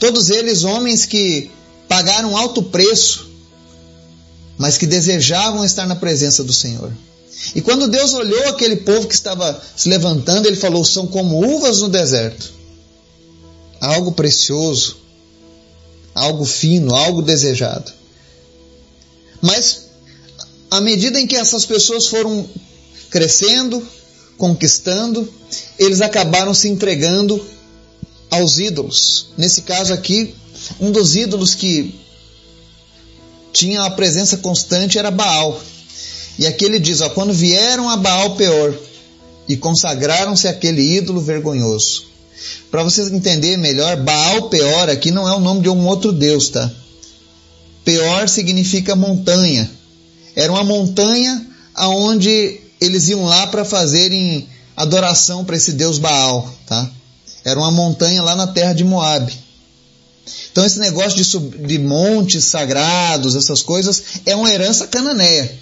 todos 0.00 0.28
eles 0.28 0.64
homens 0.64 1.06
que 1.06 1.52
pagaram 1.88 2.36
alto 2.36 2.64
preço, 2.64 3.30
mas 4.58 4.76
que 4.76 4.88
desejavam 4.88 5.64
estar 5.64 5.86
na 5.86 5.94
presença 5.94 6.42
do 6.42 6.52
Senhor. 6.52 6.92
E 7.54 7.60
quando 7.60 7.86
Deus 7.86 8.12
olhou 8.12 8.48
aquele 8.48 8.74
povo 8.78 9.06
que 9.06 9.14
estava 9.14 9.62
se 9.76 9.88
levantando, 9.88 10.48
ele 10.48 10.56
falou: 10.56 10.84
são 10.84 11.06
como 11.06 11.46
uvas 11.46 11.82
no 11.82 11.88
deserto. 11.88 12.52
Algo 13.80 14.10
precioso, 14.10 14.96
algo 16.12 16.44
fino, 16.44 16.92
algo 16.92 17.22
desejado. 17.22 17.92
Mas 19.40 19.90
à 20.68 20.80
medida 20.80 21.20
em 21.20 21.26
que 21.28 21.36
essas 21.36 21.64
pessoas 21.64 22.08
foram 22.08 22.48
crescendo, 23.10 23.86
conquistando, 24.38 25.28
eles 25.78 26.00
acabaram 26.00 26.54
se 26.54 26.68
entregando 26.68 27.44
aos 28.30 28.58
ídolos. 28.58 29.28
Nesse 29.36 29.62
caso 29.62 29.92
aqui, 29.92 30.34
um 30.80 30.90
dos 30.90 31.16
ídolos 31.16 31.54
que 31.54 31.94
tinha 33.52 33.82
a 33.82 33.90
presença 33.90 34.36
constante 34.38 34.98
era 34.98 35.10
Baal. 35.10 35.60
E 36.38 36.46
aqui 36.46 36.64
ele 36.64 36.78
diz: 36.78 37.00
ó, 37.00 37.10
quando 37.10 37.32
vieram 37.32 37.88
a 37.88 37.96
Baal 37.96 38.36
Peor, 38.36 38.74
e 39.50 39.56
consagraram-se 39.56 40.46
àquele 40.46 40.96
ídolo 40.96 41.20
vergonhoso. 41.20 42.04
Para 42.70 42.84
vocês 42.84 43.08
entenderem 43.08 43.56
melhor, 43.56 43.96
Baal 43.96 44.48
Peor 44.48 44.88
aqui 44.88 45.10
não 45.10 45.28
é 45.28 45.34
o 45.34 45.40
nome 45.40 45.62
de 45.62 45.68
um 45.68 45.86
outro 45.86 46.12
deus, 46.12 46.48
tá? 46.50 46.70
Peor 47.84 48.28
significa 48.28 48.94
montanha. 48.94 49.68
Era 50.36 50.52
uma 50.52 50.62
montanha 50.62 51.44
aonde 51.74 52.60
eles 52.80 53.08
iam 53.08 53.24
lá 53.24 53.46
para 53.46 53.64
fazerem 53.64 54.48
adoração 54.76 55.44
para 55.44 55.56
esse 55.56 55.72
deus 55.72 55.98
Baal, 55.98 56.52
tá? 56.66 56.90
Era 57.44 57.58
uma 57.58 57.70
montanha 57.70 58.22
lá 58.22 58.34
na 58.34 58.46
terra 58.46 58.72
de 58.72 58.84
Moabe. 58.84 59.32
Então 60.52 60.64
esse 60.64 60.78
negócio 60.78 61.16
de, 61.16 61.24
sub, 61.24 61.66
de 61.66 61.78
montes 61.78 62.44
sagrados, 62.44 63.34
essas 63.34 63.62
coisas, 63.62 64.02
é 64.26 64.34
uma 64.34 64.50
herança 64.50 64.86
cananeia. 64.86 65.58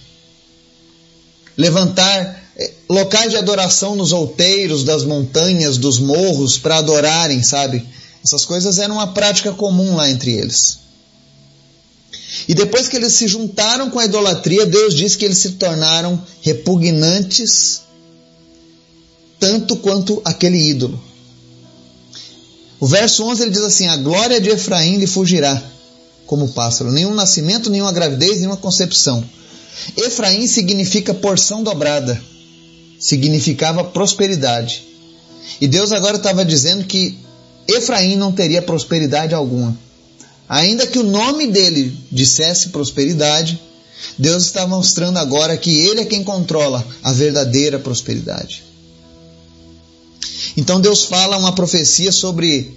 Levantar 1.57 2.43
eh, 2.57 2.73
locais 2.89 3.31
de 3.31 3.37
adoração 3.37 3.97
nos 3.97 4.13
outeiros 4.13 4.85
das 4.85 5.05
montanhas, 5.05 5.79
dos 5.79 5.99
morros, 5.99 6.59
para 6.59 6.79
adorarem, 6.79 7.43
sabe? 7.43 7.87
Essas 8.25 8.45
coisas 8.45 8.79
eram 8.79 8.97
uma 8.97 9.13
prática 9.13 9.53
comum 9.53 9.97
lá 9.97 10.11
entre 10.11 10.33
eles. 10.33 10.79
E 12.47 12.55
depois 12.55 12.89
que 12.89 12.97
eles 12.97 13.15
se 13.15 13.27
juntaram 13.27 13.91
com 13.91 13.99
a 13.99 14.05
idolatria, 14.05 14.67
Deus 14.67 14.95
diz 14.95 15.17
que 15.17 15.25
eles 15.25 15.39
se 15.39 15.53
tornaram 15.53 16.23
repugnantes 16.43 17.83
tanto 19.39 19.77
quanto 19.77 20.21
aquele 20.25 20.59
ídolo. 20.59 21.01
O 22.81 22.87
verso 22.87 23.25
11 23.25 23.43
ele 23.43 23.51
diz 23.51 23.63
assim: 23.63 23.87
A 23.89 23.97
glória 23.97 24.41
de 24.41 24.51
Efraim 24.51 24.97
lhe 24.97 25.07
fugirá 25.07 25.63
como 26.27 26.49
pássaro, 26.49 26.93
nenhum 26.93 27.15
nascimento, 27.15 27.71
nenhuma 27.71 27.93
gravidez, 27.93 28.39
nenhuma 28.39 28.57
concepção. 28.57 29.25
Efraim 29.97 30.47
significa 30.47 31.15
porção 31.15 31.63
dobrada, 31.63 32.21
significava 32.99 33.85
prosperidade. 33.85 34.85
E 35.61 35.67
Deus 35.67 35.93
agora 35.93 36.17
estava 36.17 36.45
dizendo 36.45 36.85
que 36.85 37.19
Efraim 37.67 38.17
não 38.17 38.33
teria 38.33 38.61
prosperidade 38.61 39.35
alguma. 39.35 39.77
Ainda 40.49 40.87
que 40.87 40.99
o 40.99 41.03
nome 41.03 41.47
dele 41.49 41.95
dissesse 42.11 42.71
prosperidade, 42.71 43.61
Deus 44.17 44.45
está 44.45 44.67
mostrando 44.67 45.19
agora 45.19 45.57
que 45.57 45.79
ele 45.79 46.01
é 46.01 46.05
quem 46.05 46.25
controla 46.25 46.87
a 47.03 47.13
verdadeira 47.13 47.79
prosperidade. 47.79 48.65
Então 50.57 50.81
Deus 50.81 51.05
fala 51.05 51.37
uma 51.37 51.55
profecia 51.55 52.11
sobre 52.11 52.77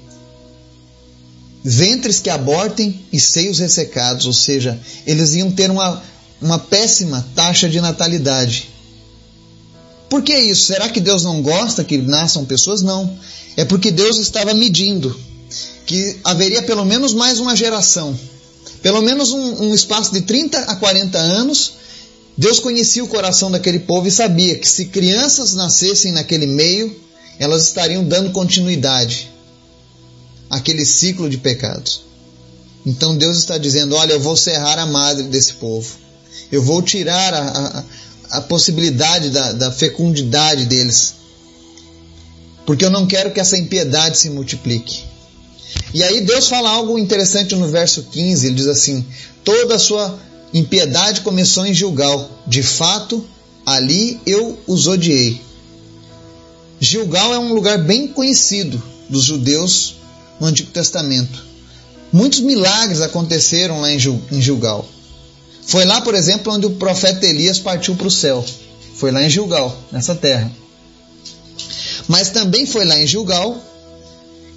ventres 1.64 2.20
que 2.20 2.30
abortem 2.30 3.00
e 3.12 3.20
seios 3.20 3.60
ressecados, 3.60 4.26
ou 4.26 4.34
seja, 4.34 4.80
eles 5.06 5.34
iam 5.36 5.52
ter 5.52 5.72
uma, 5.72 6.02
uma 6.42 6.60
péssima 6.60 7.26
taxa 7.34 7.70
de 7.70 7.80
natalidade. 7.80 8.70
Por 10.10 10.22
que 10.22 10.36
isso? 10.36 10.66
Será 10.66 10.90
que 10.90 11.00
Deus 11.00 11.24
não 11.24 11.42
gosta 11.42 11.84
que 11.84 11.98
nasçam 11.98 12.44
pessoas? 12.44 12.82
Não. 12.82 13.18
É 13.56 13.64
porque 13.64 13.92
Deus 13.92 14.18
estava 14.18 14.54
medindo 14.54 15.18
que 15.86 16.20
haveria 16.24 16.62
pelo 16.64 16.86
menos 16.86 17.14
mais 17.14 17.40
uma 17.40 17.56
geração, 17.56 18.18
pelo 18.82 19.02
menos 19.02 19.32
um, 19.32 19.66
um 19.66 19.74
espaço 19.74 20.12
de 20.12 20.22
30 20.22 20.60
a 20.60 20.76
40 20.76 21.18
anos. 21.18 21.74
Deus 22.38 22.60
conhecia 22.60 23.04
o 23.04 23.08
coração 23.08 23.52
daquele 23.52 23.80
povo 23.80 24.08
e 24.08 24.12
sabia 24.12 24.58
que 24.58 24.68
se 24.68 24.86
crianças 24.86 25.54
nascessem 25.54 26.12
naquele 26.12 26.48
meio, 26.48 26.96
elas 27.38 27.64
estariam 27.64 28.04
dando 28.04 28.32
continuidade 28.32 29.30
àquele 30.50 30.86
ciclo 30.86 31.30
de 31.30 31.38
pecados. 31.38 32.04
Então 32.86 33.16
Deus 33.16 33.38
está 33.38 33.58
dizendo: 33.58 33.96
Olha, 33.96 34.14
eu 34.14 34.20
vou 34.20 34.36
cerrar 34.36 34.80
a 34.80 34.86
madre 34.86 35.24
desse 35.24 35.54
povo, 35.54 35.98
eu 36.52 36.64
vou 36.64 36.82
tirar 36.82 37.34
a, 37.34 37.48
a, 37.48 38.38
a 38.38 38.42
possibilidade 38.42 39.30
da, 39.30 39.52
da 39.54 39.72
fecundidade 39.72 40.66
deles, 40.66 41.16
porque 42.66 42.84
eu 42.84 42.90
não 42.90 43.06
quero 43.06 43.32
que 43.32 43.40
essa 43.40 43.58
impiedade 43.58 44.18
se 44.18 44.30
multiplique. 44.30 45.11
E 45.94 46.04
aí 46.04 46.22
Deus 46.22 46.48
fala 46.48 46.70
algo 46.70 46.98
interessante 46.98 47.56
no 47.56 47.68
verso 47.68 48.04
15, 48.04 48.48
ele 48.48 48.56
diz 48.56 48.68
assim: 48.68 49.06
Toda 49.44 49.76
a 49.76 49.80
sua 49.80 50.18
impiedade 50.54 51.22
começou 51.22 51.66
em 51.66 51.74
Gilgal, 51.74 52.30
de 52.48 52.64
fato, 52.64 53.26
ali 53.66 54.20
eu 54.26 54.58
os 54.68 54.88
odiei. 54.88 55.42
Gilgal 56.80 57.34
é 57.34 57.40
um 57.40 57.54
lugar 57.54 57.78
bem 57.78 58.08
conhecido 58.08 58.82
dos 59.10 59.24
judeus 59.24 59.96
no 60.40 60.48
Antigo 60.48 60.72
Testamento. 60.72 61.46
Muitos 62.12 62.40
milagres 62.40 63.02
aconteceram 63.02 63.82
lá 63.82 63.92
em 63.92 64.00
Gilgal. 64.00 64.88
Foi 65.66 65.86
lá, 65.86 66.02
por 66.02 66.16
exemplo, 66.16 66.52
onde 66.52 66.66
o 66.66 66.72
profeta 66.72 67.26
Elias 67.26 67.60
partiu 67.60 67.96
para 67.96 68.08
o 68.08 68.12
céu. 68.12 68.44
Foi 68.96 69.12
lá 69.12 69.24
em 69.24 69.30
Gilgal, 69.30 69.78
nessa 69.92 70.16
terra. 70.16 70.52
Mas 72.08 72.30
também 72.30 72.66
foi 72.66 72.84
lá 72.84 73.00
em 73.00 73.08
Gilgal 73.08 73.62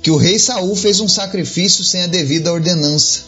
que 0.05 0.11
o 0.11 0.19
rei 0.19 0.39
Saul 0.39 0.77
fez 0.77 1.01
um 1.01 1.09
sacrifício 1.09 1.83
sem 1.83 2.03
a 2.03 2.07
devida 2.07 2.53
ordenança. 2.53 3.23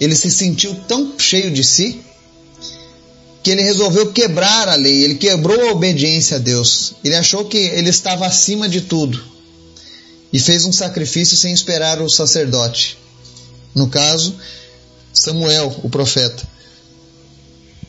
Ele 0.00 0.14
se 0.14 0.30
sentiu 0.30 0.72
tão 0.86 1.18
cheio 1.18 1.50
de 1.50 1.64
si 1.64 2.00
que 3.42 3.50
ele 3.50 3.62
resolveu 3.62 4.12
quebrar 4.12 4.68
a 4.68 4.76
lei, 4.76 5.02
ele 5.02 5.16
quebrou 5.16 5.60
a 5.60 5.72
obediência 5.72 6.36
a 6.36 6.38
Deus. 6.38 6.94
Ele 7.02 7.16
achou 7.16 7.46
que 7.46 7.58
ele 7.58 7.90
estava 7.90 8.26
acima 8.26 8.68
de 8.68 8.82
tudo 8.82 9.20
e 10.32 10.38
fez 10.38 10.64
um 10.64 10.70
sacrifício 10.70 11.36
sem 11.36 11.52
esperar 11.52 12.00
o 12.00 12.08
sacerdote. 12.08 12.96
No 13.74 13.88
caso, 13.88 14.36
Samuel, 15.12 15.80
o 15.82 15.90
profeta. 15.90 16.46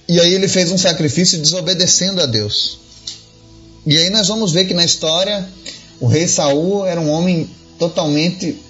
E 0.08 0.20
aí 0.20 0.34
ele 0.34 0.48
fez 0.48 0.72
um 0.72 0.80
sacrifício 0.80 1.38
desobedecendo 1.38 2.24
a 2.24 2.26
Deus. 2.26 2.80
E 3.86 3.96
aí 3.96 4.10
nós 4.10 4.28
vamos 4.28 4.52
ver 4.52 4.66
que 4.66 4.74
na 4.74 4.84
história 4.84 5.48
o 6.00 6.08
rei 6.08 6.28
Saul 6.28 6.88
era 6.88 7.00
um 7.00 7.12
homem 7.12 7.48
totalmente 7.80 8.62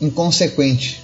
inconsequente. 0.00 1.02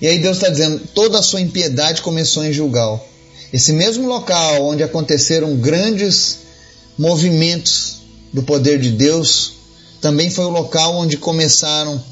E 0.00 0.06
aí 0.06 0.18
Deus 0.18 0.38
está 0.38 0.48
dizendo: 0.48 0.80
toda 0.94 1.18
a 1.18 1.22
sua 1.22 1.40
impiedade 1.40 2.00
começou 2.00 2.44
em 2.44 2.52
Gilgal. 2.52 3.06
Esse 3.52 3.72
mesmo 3.72 4.08
local 4.08 4.66
onde 4.66 4.82
aconteceram 4.82 5.56
grandes 5.56 6.38
movimentos 6.96 7.98
do 8.32 8.42
poder 8.42 8.78
de 8.78 8.90
Deus, 8.90 9.52
também 10.00 10.30
foi 10.30 10.46
o 10.46 10.50
local 10.50 10.96
onde 10.96 11.18
começaram 11.18 12.02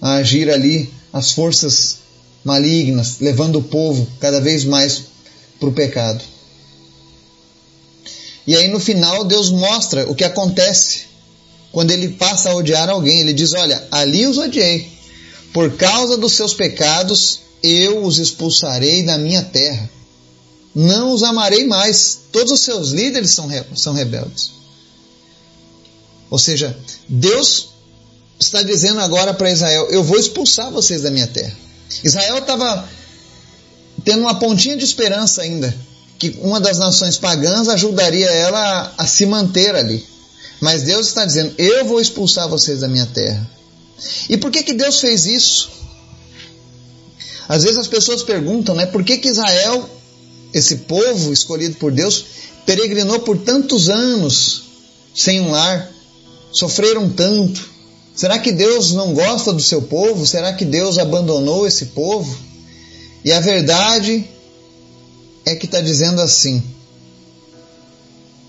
a 0.00 0.16
agir 0.16 0.50
ali 0.50 0.92
as 1.12 1.32
forças 1.32 1.98
malignas, 2.44 3.18
levando 3.20 3.56
o 3.56 3.62
povo 3.62 4.06
cada 4.20 4.40
vez 4.40 4.64
mais 4.64 5.04
para 5.58 5.68
o 5.68 5.72
pecado. 5.72 6.22
E 8.46 8.54
aí 8.54 8.68
no 8.68 8.78
final 8.78 9.24
Deus 9.24 9.50
mostra 9.50 10.08
o 10.10 10.14
que 10.14 10.24
acontece 10.24 11.07
quando 11.72 11.90
ele 11.90 12.08
passa 12.10 12.50
a 12.50 12.54
odiar 12.54 12.88
alguém. 12.88 13.20
Ele 13.20 13.32
diz: 13.32 13.52
Olha, 13.52 13.86
ali 13.90 14.26
os 14.26 14.38
odiei. 14.38 14.90
Por 15.52 15.76
causa 15.76 16.16
dos 16.16 16.34
seus 16.34 16.54
pecados, 16.54 17.40
eu 17.62 18.04
os 18.04 18.18
expulsarei 18.18 19.02
da 19.02 19.16
minha 19.18 19.42
terra 19.42 19.90
não 20.78 21.12
os 21.12 21.24
amarei 21.24 21.66
mais. 21.66 22.20
Todos 22.30 22.52
os 22.52 22.60
seus 22.60 22.90
líderes 22.90 23.32
são, 23.32 23.48
são 23.74 23.92
rebeldes. 23.92 24.52
Ou 26.30 26.38
seja, 26.38 26.76
Deus 27.08 27.70
está 28.38 28.62
dizendo 28.62 29.00
agora 29.00 29.34
para 29.34 29.50
Israel: 29.50 29.88
Eu 29.90 30.04
vou 30.04 30.18
expulsar 30.18 30.70
vocês 30.70 31.02
da 31.02 31.10
minha 31.10 31.26
terra. 31.26 31.56
Israel 32.04 32.38
estava 32.38 32.88
tendo 34.04 34.20
uma 34.20 34.38
pontinha 34.38 34.76
de 34.76 34.84
esperança 34.84 35.42
ainda, 35.42 35.74
que 36.16 36.38
uma 36.40 36.60
das 36.60 36.78
nações 36.78 37.16
pagãs 37.16 37.68
ajudaria 37.68 38.30
ela 38.30 38.92
a, 38.96 39.02
a 39.02 39.06
se 39.06 39.26
manter 39.26 39.74
ali. 39.74 40.06
Mas 40.60 40.82
Deus 40.82 41.08
está 41.08 41.24
dizendo: 41.24 41.54
Eu 41.58 41.84
vou 41.84 42.00
expulsar 42.00 42.48
vocês 42.48 42.80
da 42.80 42.88
minha 42.88 43.06
terra. 43.06 43.48
E 44.28 44.36
por 44.36 44.50
que, 44.50 44.62
que 44.62 44.72
Deus 44.72 45.00
fez 45.00 45.26
isso? 45.26 45.70
Às 47.48 47.64
vezes 47.64 47.78
as 47.78 47.88
pessoas 47.88 48.22
perguntam, 48.22 48.74
né? 48.74 48.86
Por 48.86 49.02
que, 49.02 49.18
que 49.18 49.28
Israel 49.28 49.88
esse 50.52 50.76
povo 50.76 51.32
escolhido 51.32 51.76
por 51.76 51.92
Deus 51.92 52.24
peregrinou 52.64 53.20
por 53.20 53.38
tantos 53.38 53.88
anos 53.88 54.62
sem 55.14 55.40
um 55.40 55.50
lar, 55.50 55.90
sofreram 56.52 57.08
tanto. 57.10 57.68
Será 58.14 58.38
que 58.38 58.52
Deus 58.52 58.92
não 58.92 59.14
gosta 59.14 59.52
do 59.52 59.62
seu 59.62 59.82
povo? 59.82 60.26
Será 60.26 60.52
que 60.52 60.64
Deus 60.64 60.98
abandonou 60.98 61.66
esse 61.66 61.86
povo? 61.86 62.36
E 63.24 63.32
a 63.32 63.40
verdade 63.40 64.24
é 65.44 65.54
que 65.54 65.66
está 65.66 65.80
dizendo 65.80 66.20
assim: 66.20 66.62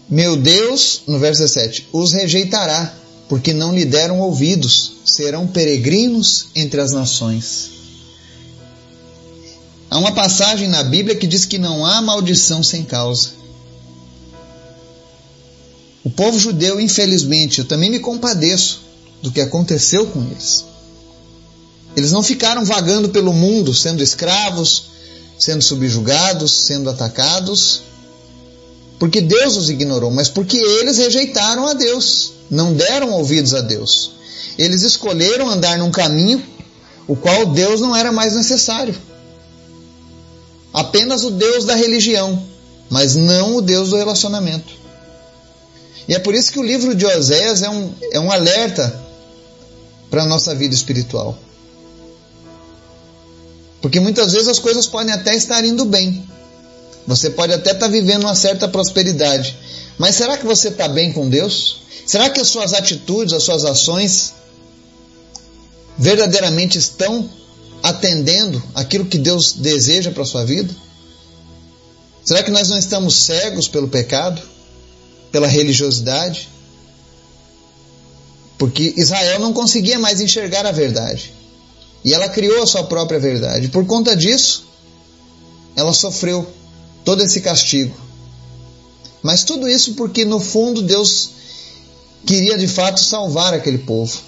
Meu 0.10 0.36
Deus, 0.36 1.02
no 1.06 1.20
verso 1.20 1.42
17, 1.42 1.90
os 1.94 2.14
rejeitará, 2.14 2.94
porque 3.28 3.54
não 3.54 3.74
lhe 3.74 3.86
deram 3.86 4.20
ouvidos, 4.20 4.94
serão 5.06 5.46
peregrinos 5.46 6.48
entre 6.56 6.82
as 6.82 6.92
nações. 6.92 7.70
Há 9.90 10.00
uma 10.00 10.12
passagem 10.12 10.68
na 10.68 10.84
Bíblia 10.84 11.16
que 11.16 11.28
diz 11.28 11.46
que 11.46 11.60
não 11.60 11.86
há 11.86 12.02
maldição 12.02 12.64
sem 12.64 12.84
causa. 12.84 13.30
O 16.04 16.10
povo 16.10 16.40
judeu, 16.40 16.80
infelizmente, 16.80 17.60
eu 17.60 17.66
também 17.66 17.90
me 17.90 18.00
compadeço 18.00 18.82
do 19.22 19.32
que 19.32 19.42
aconteceu 19.42 20.08
com 20.08 20.24
eles. 20.24 20.66
Eles 21.96 22.12
não 22.12 22.24
ficaram 22.24 22.66
vagando 22.66 23.10
pelo 23.10 23.34
mundo, 23.34 23.74
sendo 23.74 24.02
escravos, 24.02 24.86
sendo 25.38 25.62
subjugados, 25.62 26.66
sendo 26.66 26.90
atacados. 26.90 27.82
Porque 29.00 29.22
Deus 29.22 29.56
os 29.56 29.70
ignorou, 29.70 30.12
mas 30.12 30.28
porque 30.28 30.58
eles 30.58 30.98
rejeitaram 30.98 31.66
a 31.66 31.74
Deus, 31.74 32.34
não 32.52 32.74
deram 32.74 33.12
ouvidos 33.14 33.54
a 33.54 33.62
Deus. 33.62 34.12
Eles 34.58 34.82
escolheram 34.84 35.50
andar 35.50 35.78
num 35.78 35.90
caminho 35.90 36.44
o 37.08 37.16
qual 37.16 37.46
Deus 37.46 37.80
não 37.80 37.96
era 37.96 38.12
mais 38.12 38.36
necessário. 38.36 38.94
Apenas 40.74 41.24
o 41.24 41.32
Deus 41.32 41.64
da 41.64 41.76
religião, 41.76 42.44
mas 42.90 43.16
não 43.16 43.56
o 43.56 43.62
Deus 43.62 43.92
do 43.92 43.96
relacionamento. 43.96 44.74
E 46.08 46.14
é 46.14 46.20
por 46.20 46.36
isso 46.36 46.52
que 46.52 46.60
o 46.60 46.64
livro 46.64 46.94
de 46.94 47.06
Oséias 47.06 47.62
é 47.62 47.70
um, 47.70 47.94
é 48.12 48.20
um 48.20 48.32
alerta 48.32 49.02
para 50.10 50.24
a 50.24 50.26
nossa 50.26 50.54
vida 50.54 50.76
espiritual. 50.76 51.38
Porque 53.82 54.00
muitas 54.00 54.34
vezes 54.34 54.50
as 54.50 54.60
coisas 54.60 54.86
podem 54.88 55.14
até 55.14 55.36
estar 55.36 55.64
indo 55.64 55.86
bem. 55.86 56.28
Você 57.10 57.32
pode 57.32 57.52
até 57.52 57.72
estar 57.72 57.88
vivendo 57.88 58.22
uma 58.22 58.36
certa 58.36 58.68
prosperidade. 58.68 59.58
Mas 59.98 60.14
será 60.14 60.38
que 60.38 60.46
você 60.46 60.68
está 60.68 60.88
bem 60.88 61.12
com 61.12 61.28
Deus? 61.28 61.78
Será 62.06 62.30
que 62.30 62.40
as 62.40 62.48
suas 62.48 62.72
atitudes, 62.72 63.34
as 63.34 63.42
suas 63.42 63.66
ações 63.66 64.36
verdadeiramente 65.98 66.78
estão 66.78 67.28
atendendo 67.82 68.62
aquilo 68.76 69.06
que 69.06 69.18
Deus 69.18 69.54
deseja 69.54 70.12
para 70.12 70.22
a 70.22 70.26
sua 70.26 70.46
vida? 70.46 70.72
Será 72.24 72.44
que 72.44 72.52
nós 72.52 72.70
não 72.70 72.78
estamos 72.78 73.16
cegos 73.16 73.68
pelo 73.68 73.88
pecado, 73.88 74.40
pela 75.32 75.48
religiosidade? 75.48 76.48
Porque 78.56 78.94
Israel 78.96 79.40
não 79.40 79.52
conseguia 79.52 79.98
mais 79.98 80.22
enxergar 80.22 80.64
a 80.64 80.72
verdade. 80.72 81.34
E 82.06 82.14
ela 82.14 82.30
criou 82.30 82.62
a 82.62 82.68
sua 82.68 82.84
própria 82.84 83.20
verdade. 83.20 83.70
Por 83.70 83.84
conta 83.88 84.16
disso, 84.16 84.68
ela 85.76 85.92
sofreu 85.92 86.48
todo 87.04 87.24
esse 87.24 87.42
castigo. 87.42 87.96
Mas 89.22 89.44
tudo 89.44 89.68
isso 89.68 89.94
porque 89.94 90.24
no 90.26 90.40
fundo 90.40 90.82
Deus 90.82 91.32
queria 92.26 92.58
de 92.58 92.68
fato 92.68 93.00
salvar 93.04 93.54
aquele 93.54 93.80
povo. 93.80 94.20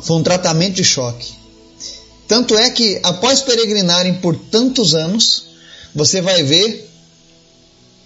Foi 0.00 0.16
um 0.16 0.22
tratamento 0.22 0.74
de 0.74 0.84
choque. 0.84 1.32
Tanto 2.28 2.56
é 2.56 2.70
que 2.70 3.00
após 3.02 3.40
peregrinarem 3.40 4.14
por 4.14 4.36
tantos 4.36 4.94
anos, 4.94 5.46
você 5.94 6.20
vai 6.20 6.42
ver 6.42 6.90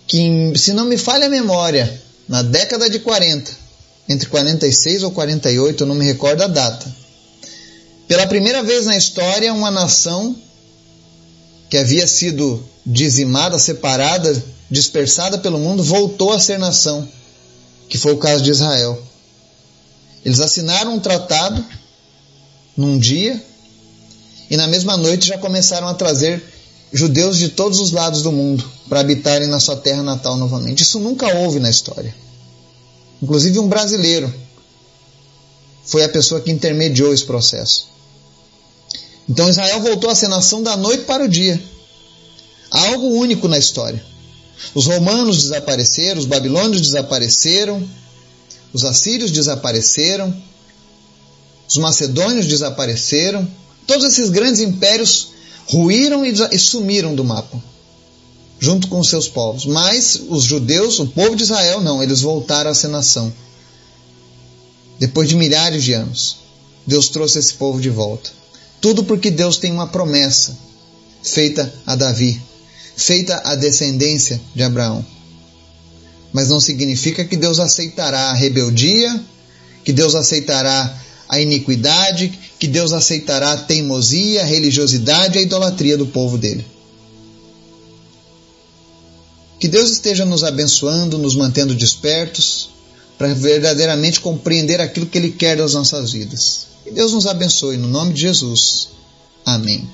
que, 0.06 0.52
se 0.56 0.72
não 0.72 0.84
me 0.84 0.96
falha 0.96 1.26
a 1.26 1.30
memória, 1.30 2.02
na 2.28 2.42
década 2.42 2.88
de 2.88 2.98
40, 2.98 3.50
entre 4.08 4.28
46 4.28 5.04
ou 5.04 5.10
48, 5.10 5.82
eu 5.82 5.86
não 5.86 5.94
me 5.94 6.04
recordo 6.04 6.42
a 6.42 6.46
data, 6.46 6.94
pela 8.06 8.26
primeira 8.26 8.62
vez 8.62 8.86
na 8.86 8.96
história, 8.96 9.54
uma 9.54 9.70
nação 9.70 10.36
que 11.68 11.78
havia 11.78 12.06
sido 12.06 12.62
dizimada, 12.84 13.58
separada, 13.58 14.42
dispersada 14.70 15.38
pelo 15.38 15.58
mundo, 15.58 15.82
voltou 15.82 16.32
a 16.32 16.40
ser 16.40 16.58
nação, 16.58 17.06
que 17.88 17.98
foi 17.98 18.12
o 18.12 18.18
caso 18.18 18.42
de 18.42 18.50
Israel. 18.50 19.00
Eles 20.24 20.40
assinaram 20.40 20.94
um 20.94 21.00
tratado 21.00 21.64
num 22.76 22.98
dia 22.98 23.42
e 24.50 24.56
na 24.56 24.66
mesma 24.66 24.96
noite 24.96 25.28
já 25.28 25.38
começaram 25.38 25.88
a 25.88 25.94
trazer 25.94 26.42
judeus 26.92 27.38
de 27.38 27.50
todos 27.50 27.78
os 27.78 27.92
lados 27.92 28.22
do 28.22 28.32
mundo 28.32 28.68
para 28.88 29.00
habitarem 29.00 29.48
na 29.48 29.60
sua 29.60 29.76
terra 29.76 30.02
natal 30.02 30.36
novamente. 30.36 30.82
Isso 30.82 30.98
nunca 30.98 31.36
houve 31.38 31.60
na 31.60 31.70
história. 31.70 32.14
Inclusive 33.22 33.58
um 33.58 33.68
brasileiro 33.68 34.32
foi 35.84 36.04
a 36.04 36.08
pessoa 36.08 36.40
que 36.40 36.50
intermediou 36.50 37.12
esse 37.12 37.24
processo. 37.24 37.88
Então 39.28 39.48
Israel 39.48 39.80
voltou 39.80 40.10
a 40.10 40.14
ser 40.14 40.28
nação 40.28 40.62
da 40.62 40.76
noite 40.76 41.04
para 41.04 41.24
o 41.24 41.28
dia. 41.28 41.62
Algo 42.70 43.08
único 43.08 43.48
na 43.48 43.58
história. 43.58 44.02
Os 44.74 44.86
romanos 44.86 45.42
desapareceram, 45.42 46.20
os 46.20 46.26
babilônios 46.26 46.80
desapareceram, 46.80 47.82
os 48.72 48.84
assírios 48.84 49.30
desapareceram, 49.30 50.34
os 51.68 51.76
macedônios 51.76 52.46
desapareceram, 52.46 53.48
todos 53.86 54.04
esses 54.04 54.28
grandes 54.28 54.60
impérios 54.60 55.28
ruíram 55.66 56.24
e 56.24 56.58
sumiram 56.58 57.14
do 57.14 57.24
mapa, 57.24 57.62
junto 58.58 58.88
com 58.88 59.00
os 59.00 59.08
seus 59.08 59.28
povos. 59.28 59.66
Mas 59.66 60.20
os 60.28 60.44
judeus, 60.44 60.98
o 60.98 61.06
povo 61.06 61.34
de 61.34 61.42
Israel, 61.42 61.80
não, 61.80 62.02
eles 62.02 62.20
voltaram 62.20 62.70
a 62.70 62.74
ser 62.74 62.88
nação. 62.88 63.32
Depois 64.98 65.28
de 65.28 65.34
milhares 65.34 65.82
de 65.82 65.92
anos, 65.94 66.36
Deus 66.86 67.08
trouxe 67.08 67.38
esse 67.38 67.54
povo 67.54 67.80
de 67.80 67.88
volta. 67.88 68.30
Tudo 68.80 69.04
porque 69.04 69.30
Deus 69.30 69.56
tem 69.56 69.72
uma 69.72 69.86
promessa 69.86 70.56
feita 71.22 71.72
a 71.86 71.94
Davi, 71.94 72.40
feita 72.96 73.40
à 73.44 73.54
descendência 73.54 74.40
de 74.54 74.62
Abraão. 74.62 75.04
Mas 76.32 76.48
não 76.48 76.60
significa 76.60 77.24
que 77.24 77.36
Deus 77.36 77.58
aceitará 77.58 78.30
a 78.30 78.34
rebeldia, 78.34 79.20
que 79.84 79.92
Deus 79.92 80.14
aceitará 80.14 80.98
a 81.28 81.40
iniquidade, 81.40 82.38
que 82.58 82.66
Deus 82.66 82.92
aceitará 82.92 83.52
a 83.52 83.56
teimosia, 83.56 84.42
a 84.42 84.44
religiosidade 84.44 85.36
e 85.36 85.40
a 85.40 85.42
idolatria 85.42 85.96
do 85.96 86.06
povo 86.06 86.36
dele. 86.36 86.64
Que 89.58 89.68
Deus 89.68 89.90
esteja 89.90 90.24
nos 90.24 90.42
abençoando, 90.42 91.18
nos 91.18 91.36
mantendo 91.36 91.74
despertos, 91.74 92.70
para 93.18 93.34
verdadeiramente 93.34 94.18
compreender 94.18 94.80
aquilo 94.80 95.04
que 95.04 95.18
Ele 95.18 95.30
quer 95.30 95.58
das 95.58 95.74
nossas 95.74 96.12
vidas. 96.12 96.66
Que 96.82 96.90
Deus 96.90 97.12
nos 97.12 97.26
abençoe, 97.26 97.76
no 97.76 97.86
nome 97.86 98.14
de 98.14 98.22
Jesus. 98.22 98.88
Amém. 99.44 99.86